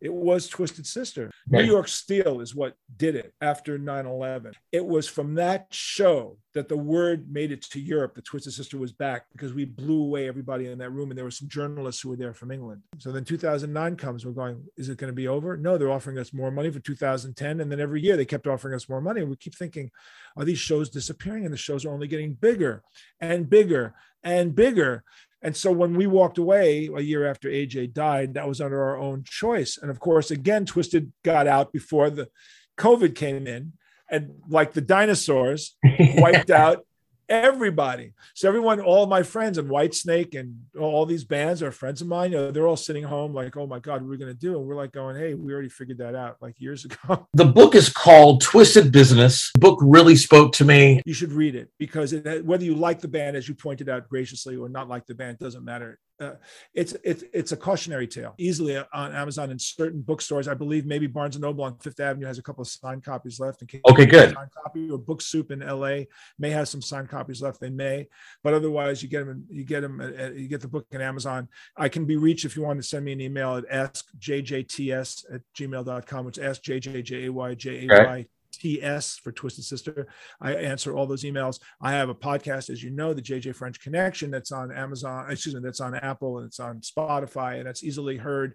It 0.00 0.12
was 0.12 0.48
Twisted 0.48 0.86
Sister. 0.86 1.30
Right. 1.48 1.64
New 1.64 1.72
York 1.72 1.88
Steel 1.88 2.40
is 2.40 2.54
what 2.54 2.74
did 2.96 3.14
it 3.14 3.34
after 3.40 3.78
9 3.78 4.06
11. 4.06 4.52
It 4.72 4.84
was 4.84 5.08
from 5.08 5.34
that 5.34 5.66
show 5.70 6.38
that 6.54 6.68
the 6.68 6.76
word 6.76 7.30
made 7.30 7.52
it 7.52 7.62
to 7.62 7.80
Europe 7.80 8.14
that 8.14 8.24
Twisted 8.24 8.52
Sister 8.52 8.78
was 8.78 8.92
back 8.92 9.26
because 9.32 9.52
we 9.52 9.64
blew 9.64 10.02
away 10.02 10.28
everybody 10.28 10.66
in 10.66 10.78
that 10.78 10.90
room. 10.90 11.10
And 11.10 11.18
there 11.18 11.24
were 11.24 11.30
some 11.30 11.48
journalists 11.48 12.02
who 12.02 12.10
were 12.10 12.16
there 12.16 12.34
from 12.34 12.50
England. 12.50 12.82
So 12.98 13.12
then 13.12 13.24
2009 13.24 13.96
comes. 13.96 14.24
We're 14.24 14.32
going, 14.32 14.64
is 14.76 14.88
it 14.88 14.98
going 14.98 15.10
to 15.10 15.16
be 15.16 15.28
over? 15.28 15.56
No, 15.56 15.78
they're 15.78 15.90
offering 15.90 16.18
us 16.18 16.32
more 16.32 16.50
money 16.50 16.70
for 16.70 16.80
2010. 16.80 17.60
And 17.60 17.70
then 17.70 17.80
every 17.80 18.00
year 18.00 18.16
they 18.16 18.24
kept 18.24 18.46
offering 18.46 18.74
us 18.74 18.88
more 18.88 19.00
money. 19.00 19.20
And 19.20 19.30
we 19.30 19.36
keep 19.36 19.54
thinking, 19.54 19.90
are 20.36 20.44
these 20.44 20.58
shows 20.58 20.90
disappearing? 20.90 21.44
And 21.44 21.52
the 21.52 21.58
shows 21.58 21.84
are 21.84 21.92
only 21.92 22.08
getting 22.08 22.34
bigger 22.34 22.82
and 23.20 23.48
bigger 23.48 23.94
and 24.22 24.54
bigger. 24.54 25.04
And 25.42 25.56
so 25.56 25.70
when 25.70 25.94
we 25.94 26.06
walked 26.06 26.38
away 26.38 26.88
a 26.94 27.00
year 27.00 27.28
after 27.28 27.48
AJ 27.48 27.92
died, 27.92 28.34
that 28.34 28.48
was 28.48 28.60
under 28.60 28.82
our 28.82 28.98
own 28.98 29.24
choice. 29.24 29.78
And 29.80 29.90
of 29.90 30.00
course, 30.00 30.30
again, 30.30 30.66
Twisted 30.66 31.12
got 31.24 31.46
out 31.46 31.72
before 31.72 32.10
the 32.10 32.28
COVID 32.76 33.14
came 33.14 33.46
in 33.46 33.74
and 34.10 34.30
like 34.48 34.72
the 34.72 34.80
dinosaurs 34.80 35.76
wiped 36.16 36.50
out 36.50 36.84
everybody. 37.28 38.12
So 38.34 38.48
everyone, 38.48 38.80
all 38.80 39.06
my 39.06 39.22
friends 39.22 39.58
and 39.58 39.68
Whitesnake 39.68 40.38
and 40.38 40.56
all 40.78 41.06
these 41.06 41.24
bands 41.24 41.62
are 41.62 41.70
friends 41.70 42.00
of 42.00 42.08
mine. 42.08 42.32
You 42.32 42.38
know, 42.38 42.50
they're 42.50 42.66
all 42.66 42.76
sitting 42.76 43.04
home 43.04 43.34
like, 43.34 43.56
oh 43.56 43.66
my 43.66 43.78
God, 43.78 44.02
what 44.02 44.08
are 44.08 44.10
we 44.10 44.18
going 44.18 44.32
to 44.32 44.38
do? 44.38 44.58
And 44.58 44.66
we're 44.66 44.76
like 44.76 44.92
going, 44.92 45.16
hey, 45.16 45.34
we 45.34 45.52
already 45.52 45.68
figured 45.68 45.98
that 45.98 46.14
out 46.14 46.36
like 46.40 46.60
years 46.60 46.84
ago. 46.84 47.26
the 47.34 47.44
book 47.44 47.74
is 47.74 47.88
called 47.88 48.40
Twisted 48.40 48.92
Business. 48.92 49.50
The 49.54 49.60
book 49.60 49.78
really 49.82 50.16
spoke 50.16 50.52
to 50.54 50.64
me. 50.64 51.02
you 51.04 51.14
should 51.14 51.32
read 51.32 51.54
it 51.54 51.70
because 51.78 52.12
it, 52.12 52.44
whether 52.44 52.64
you 52.64 52.74
like 52.74 53.00
the 53.00 53.08
band, 53.08 53.36
as 53.36 53.48
you 53.48 53.54
pointed 53.54 53.88
out 53.88 54.08
graciously, 54.08 54.56
or 54.56 54.68
not 54.68 54.88
like 54.88 55.06
the 55.06 55.14
band, 55.14 55.38
doesn't 55.38 55.64
matter. 55.64 55.98
Uh, 56.20 56.32
it's 56.74 56.96
it's 57.04 57.22
it's 57.32 57.52
a 57.52 57.56
cautionary 57.56 58.06
tale. 58.06 58.34
Easily 58.38 58.76
on 58.76 59.14
Amazon 59.14 59.50
and 59.50 59.60
certain 59.60 60.00
bookstores, 60.00 60.48
I 60.48 60.54
believe 60.54 60.84
maybe 60.84 61.06
Barnes 61.06 61.36
and 61.36 61.42
Noble 61.42 61.64
on 61.64 61.78
Fifth 61.78 62.00
Avenue 62.00 62.26
has 62.26 62.38
a 62.38 62.42
couple 62.42 62.62
of 62.62 62.68
signed 62.68 63.04
copies 63.04 63.38
left. 63.38 63.62
In 63.62 63.68
case 63.68 63.80
Okay, 63.88 64.06
good. 64.06 64.34
Signed 64.34 64.50
copy 64.62 64.90
or 64.90 64.98
Book 64.98 65.22
Soup 65.22 65.50
in 65.50 65.60
LA 65.60 66.00
may 66.38 66.50
have 66.50 66.68
some 66.68 66.82
signed 66.82 67.08
copies 67.08 67.40
left. 67.40 67.60
They 67.60 67.70
may, 67.70 68.08
but 68.42 68.52
otherwise, 68.52 69.02
you 69.02 69.08
get 69.08 69.26
them. 69.26 69.44
You 69.48 69.64
get 69.64 69.82
them. 69.82 70.00
At, 70.00 70.34
you 70.34 70.48
get 70.48 70.60
the 70.60 70.68
book 70.68 70.86
in 70.90 71.00
Amazon. 71.00 71.48
I 71.76 71.88
can 71.88 72.04
be 72.04 72.16
reached 72.16 72.44
if 72.44 72.56
you 72.56 72.62
want 72.62 72.80
to 72.80 72.86
send 72.86 73.04
me 73.04 73.12
an 73.12 73.20
email 73.20 73.56
at 73.56 73.68
askjjts 73.68 75.34
at 75.34 75.40
gmail.com, 75.56 76.28
is 76.28 76.38
askjjjayjay. 76.38 78.28
TS 78.58 79.18
for 79.18 79.32
Twisted 79.32 79.64
Sister. 79.64 80.08
I 80.40 80.54
answer 80.54 80.94
all 80.94 81.06
those 81.06 81.24
emails. 81.24 81.60
I 81.80 81.92
have 81.92 82.08
a 82.08 82.14
podcast, 82.14 82.70
as 82.70 82.82
you 82.82 82.90
know, 82.90 83.14
the 83.14 83.22
JJ 83.22 83.54
French 83.54 83.80
Connection, 83.80 84.30
that's 84.30 84.52
on 84.52 84.72
Amazon, 84.72 85.30
excuse 85.30 85.54
me, 85.54 85.60
that's 85.62 85.80
on 85.80 85.94
Apple 85.94 86.38
and 86.38 86.46
it's 86.46 86.60
on 86.60 86.80
Spotify 86.80 87.58
and 87.58 87.66
that's 87.66 87.84
easily 87.84 88.16
heard. 88.16 88.54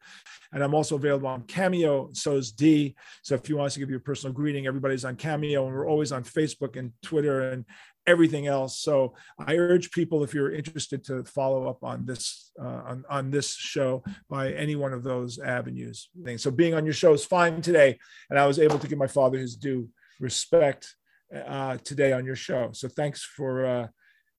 And 0.52 0.63
I'm 0.63 0.74
also 0.74 0.96
available 0.96 1.28
on 1.28 1.44
Cameo. 1.44 2.10
So 2.13 2.36
is 2.36 2.52
Dee. 2.52 2.96
So 3.22 3.36
if 3.36 3.50
you 3.50 3.58
want 3.58 3.68
us 3.68 3.74
to 3.76 3.80
give 3.80 3.89
you 3.89 3.98
a 3.98 4.02
personal 4.02 4.34
greeting, 4.34 4.68
everybody's 4.68 5.06
on 5.06 5.16
Cameo 5.16 5.66
and 5.66 5.76
we're 5.76 5.89
always 5.89 6.12
on 6.12 6.24
Facebook 6.24 6.78
and 6.78 6.92
Twitter 7.02 7.52
and 7.52 7.66
everything 8.06 8.48
else. 8.48 8.80
So 8.80 9.13
I 9.39 9.56
urge 9.56 9.92
people, 9.92 10.24
if 10.24 10.34
you're 10.34 10.54
interested, 10.54 11.04
to 11.06 11.24
follow 11.24 11.68
up 11.68 11.84
on 11.84 12.06
this 12.06 12.52
uh, 12.62 12.82
on 12.86 13.04
on 13.10 13.32
this 13.32 13.56
show 13.56 14.04
by 14.30 14.52
any 14.54 14.76
one 14.76 14.94
of 14.94 15.04
those 15.04 15.39
avenues. 15.39 16.10
So 16.38 16.52
being 16.52 16.74
on 16.74 16.86
your 16.86 16.94
show 16.94 17.13
is 17.13 17.26
fine 17.26 17.62
today, 17.62 18.00
and 18.30 18.39
I 18.39 18.46
was 18.46 18.60
able 18.60 18.80
to 18.80 18.88
give 18.88 18.98
my 18.98 19.08
father 19.08 19.38
his 19.38 19.56
due 19.56 19.89
respect 20.20 20.96
uh, 21.36 21.78
today 21.84 22.13
on 22.13 22.26
your 22.26 22.36
show. 22.36 22.70
So 22.74 22.88
thanks 22.88 23.24
for 23.24 23.66
uh, 23.66 23.88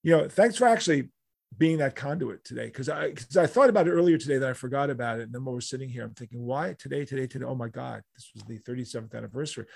you 0.03 0.16
know 0.16 0.29
thanks 0.29 0.57
for 0.57 0.66
actually 0.66 1.09
being 1.57 1.79
that 1.79 1.94
conduit 1.94 2.44
today 2.44 2.66
because 2.66 2.88
I 2.88 3.11
because 3.11 3.37
I 3.37 3.46
thought 3.46 3.68
about 3.68 3.88
it 3.88 3.92
earlier 3.92 4.18
today 4.18 4.38
that 4.38 4.50
I 4.50 4.53
forgot 4.53 4.90
about 4.90 5.20
it 5.20 5.24
and 5.24 5.33
then 5.33 5.44
while 5.44 5.55
we're 5.55 5.61
sitting 5.61 5.88
here 5.88 6.05
I'm 6.05 6.14
thinking 6.14 6.44
why 6.44 6.74
today 6.79 7.05
today 7.05 7.27
today 7.27 7.44
oh 7.44 7.55
my 7.55 7.68
god 7.68 8.03
this 8.16 8.31
was 8.35 8.42
the 8.44 8.59
37th 8.59 9.14
anniversary 9.14 9.66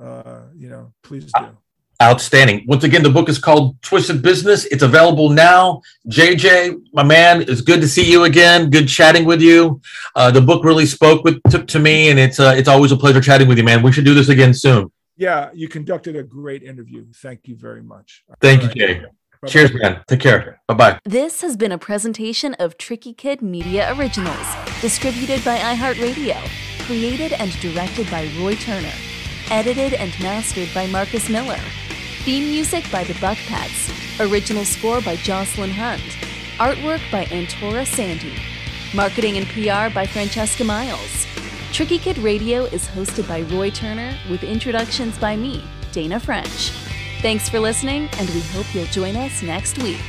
uh, 0.00 0.42
you 0.56 0.68
know 0.68 0.92
please 1.02 1.30
do 1.38 1.56
Outstanding. 2.00 2.64
Once 2.66 2.82
again, 2.82 3.04
the 3.04 3.10
book 3.10 3.28
is 3.28 3.38
called 3.38 3.80
Twisted 3.80 4.22
Business. 4.22 4.64
It's 4.64 4.82
available 4.82 5.28
now. 5.28 5.82
JJ, 6.08 6.80
my 6.92 7.04
man, 7.04 7.42
it's 7.42 7.60
good 7.60 7.80
to 7.80 7.86
see 7.86 8.10
you 8.10 8.24
again. 8.24 8.70
Good 8.70 8.88
chatting 8.88 9.24
with 9.24 9.40
you. 9.40 9.80
Uh, 10.16 10.32
the 10.32 10.40
book 10.40 10.64
really 10.64 10.84
spoke 10.84 11.22
with 11.22 11.40
to, 11.50 11.62
to 11.64 11.78
me, 11.78 12.10
and 12.10 12.18
it's 12.18 12.40
uh, 12.40 12.54
it's 12.56 12.66
always 12.66 12.90
a 12.90 12.96
pleasure 12.96 13.20
chatting 13.20 13.46
with 13.46 13.56
you, 13.56 13.62
man. 13.62 13.84
We 13.84 13.92
should 13.92 14.04
do 14.04 14.14
this 14.14 14.28
again 14.28 14.52
soon. 14.52 14.90
yeah 15.16 15.50
you 15.54 15.68
conducted 15.68 16.16
a 16.16 16.22
great 16.22 16.62
interview 16.62 17.04
thank 17.24 17.46
you 17.46 17.54
very 17.54 17.82
much 17.82 18.24
Thank 18.40 18.62
All 18.62 18.68
you, 18.68 18.74
Jay. 18.74 18.94
Bye-bye. 19.42 19.48
Cheers, 19.48 19.74
man. 19.74 20.02
Take 20.06 20.20
care. 20.20 20.60
Bye 20.68 20.74
bye. 20.74 20.98
This 21.04 21.40
has 21.42 21.56
been 21.56 21.72
a 21.72 21.78
presentation 21.78 22.54
of 22.54 22.78
Tricky 22.78 23.12
Kid 23.12 23.42
Media 23.42 23.92
Originals, 23.96 24.46
distributed 24.80 25.44
by 25.44 25.58
iHeartRadio, 25.58 26.38
created 26.86 27.32
and 27.32 27.50
directed 27.60 28.08
by 28.08 28.22
Roy 28.38 28.54
Turner, 28.54 28.96
edited 29.52 29.92
and 29.92 30.18
mastered 30.18 30.70
by 30.74 30.86
Marcus 30.86 31.28
Miller. 31.28 31.60
Theme 32.24 32.44
music 32.44 32.90
by 32.90 33.04
the 33.04 33.12
Buckpats, 33.14 33.90
original 34.18 34.64
score 34.64 35.02
by 35.02 35.16
Jocelyn 35.16 35.70
Hunt, 35.70 36.00
artwork 36.56 37.02
by 37.12 37.26
Antora 37.26 37.86
Sandy, 37.86 38.34
marketing 38.94 39.36
and 39.36 39.46
PR 39.48 39.94
by 39.94 40.06
Francesca 40.06 40.64
Miles. 40.64 41.26
Tricky 41.70 41.98
Kid 41.98 42.16
Radio 42.18 42.64
is 42.64 42.88
hosted 42.88 43.28
by 43.28 43.42
Roy 43.54 43.68
Turner 43.68 44.16
with 44.30 44.42
introductions 44.42 45.18
by 45.18 45.36
me, 45.36 45.62
Dana 45.92 46.18
French. 46.18 46.70
Thanks 47.20 47.50
for 47.50 47.60
listening, 47.60 48.08
and 48.18 48.30
we 48.30 48.40
hope 48.40 48.74
you'll 48.74 48.86
join 48.86 49.16
us 49.16 49.42
next 49.42 49.76
week. 49.82 50.00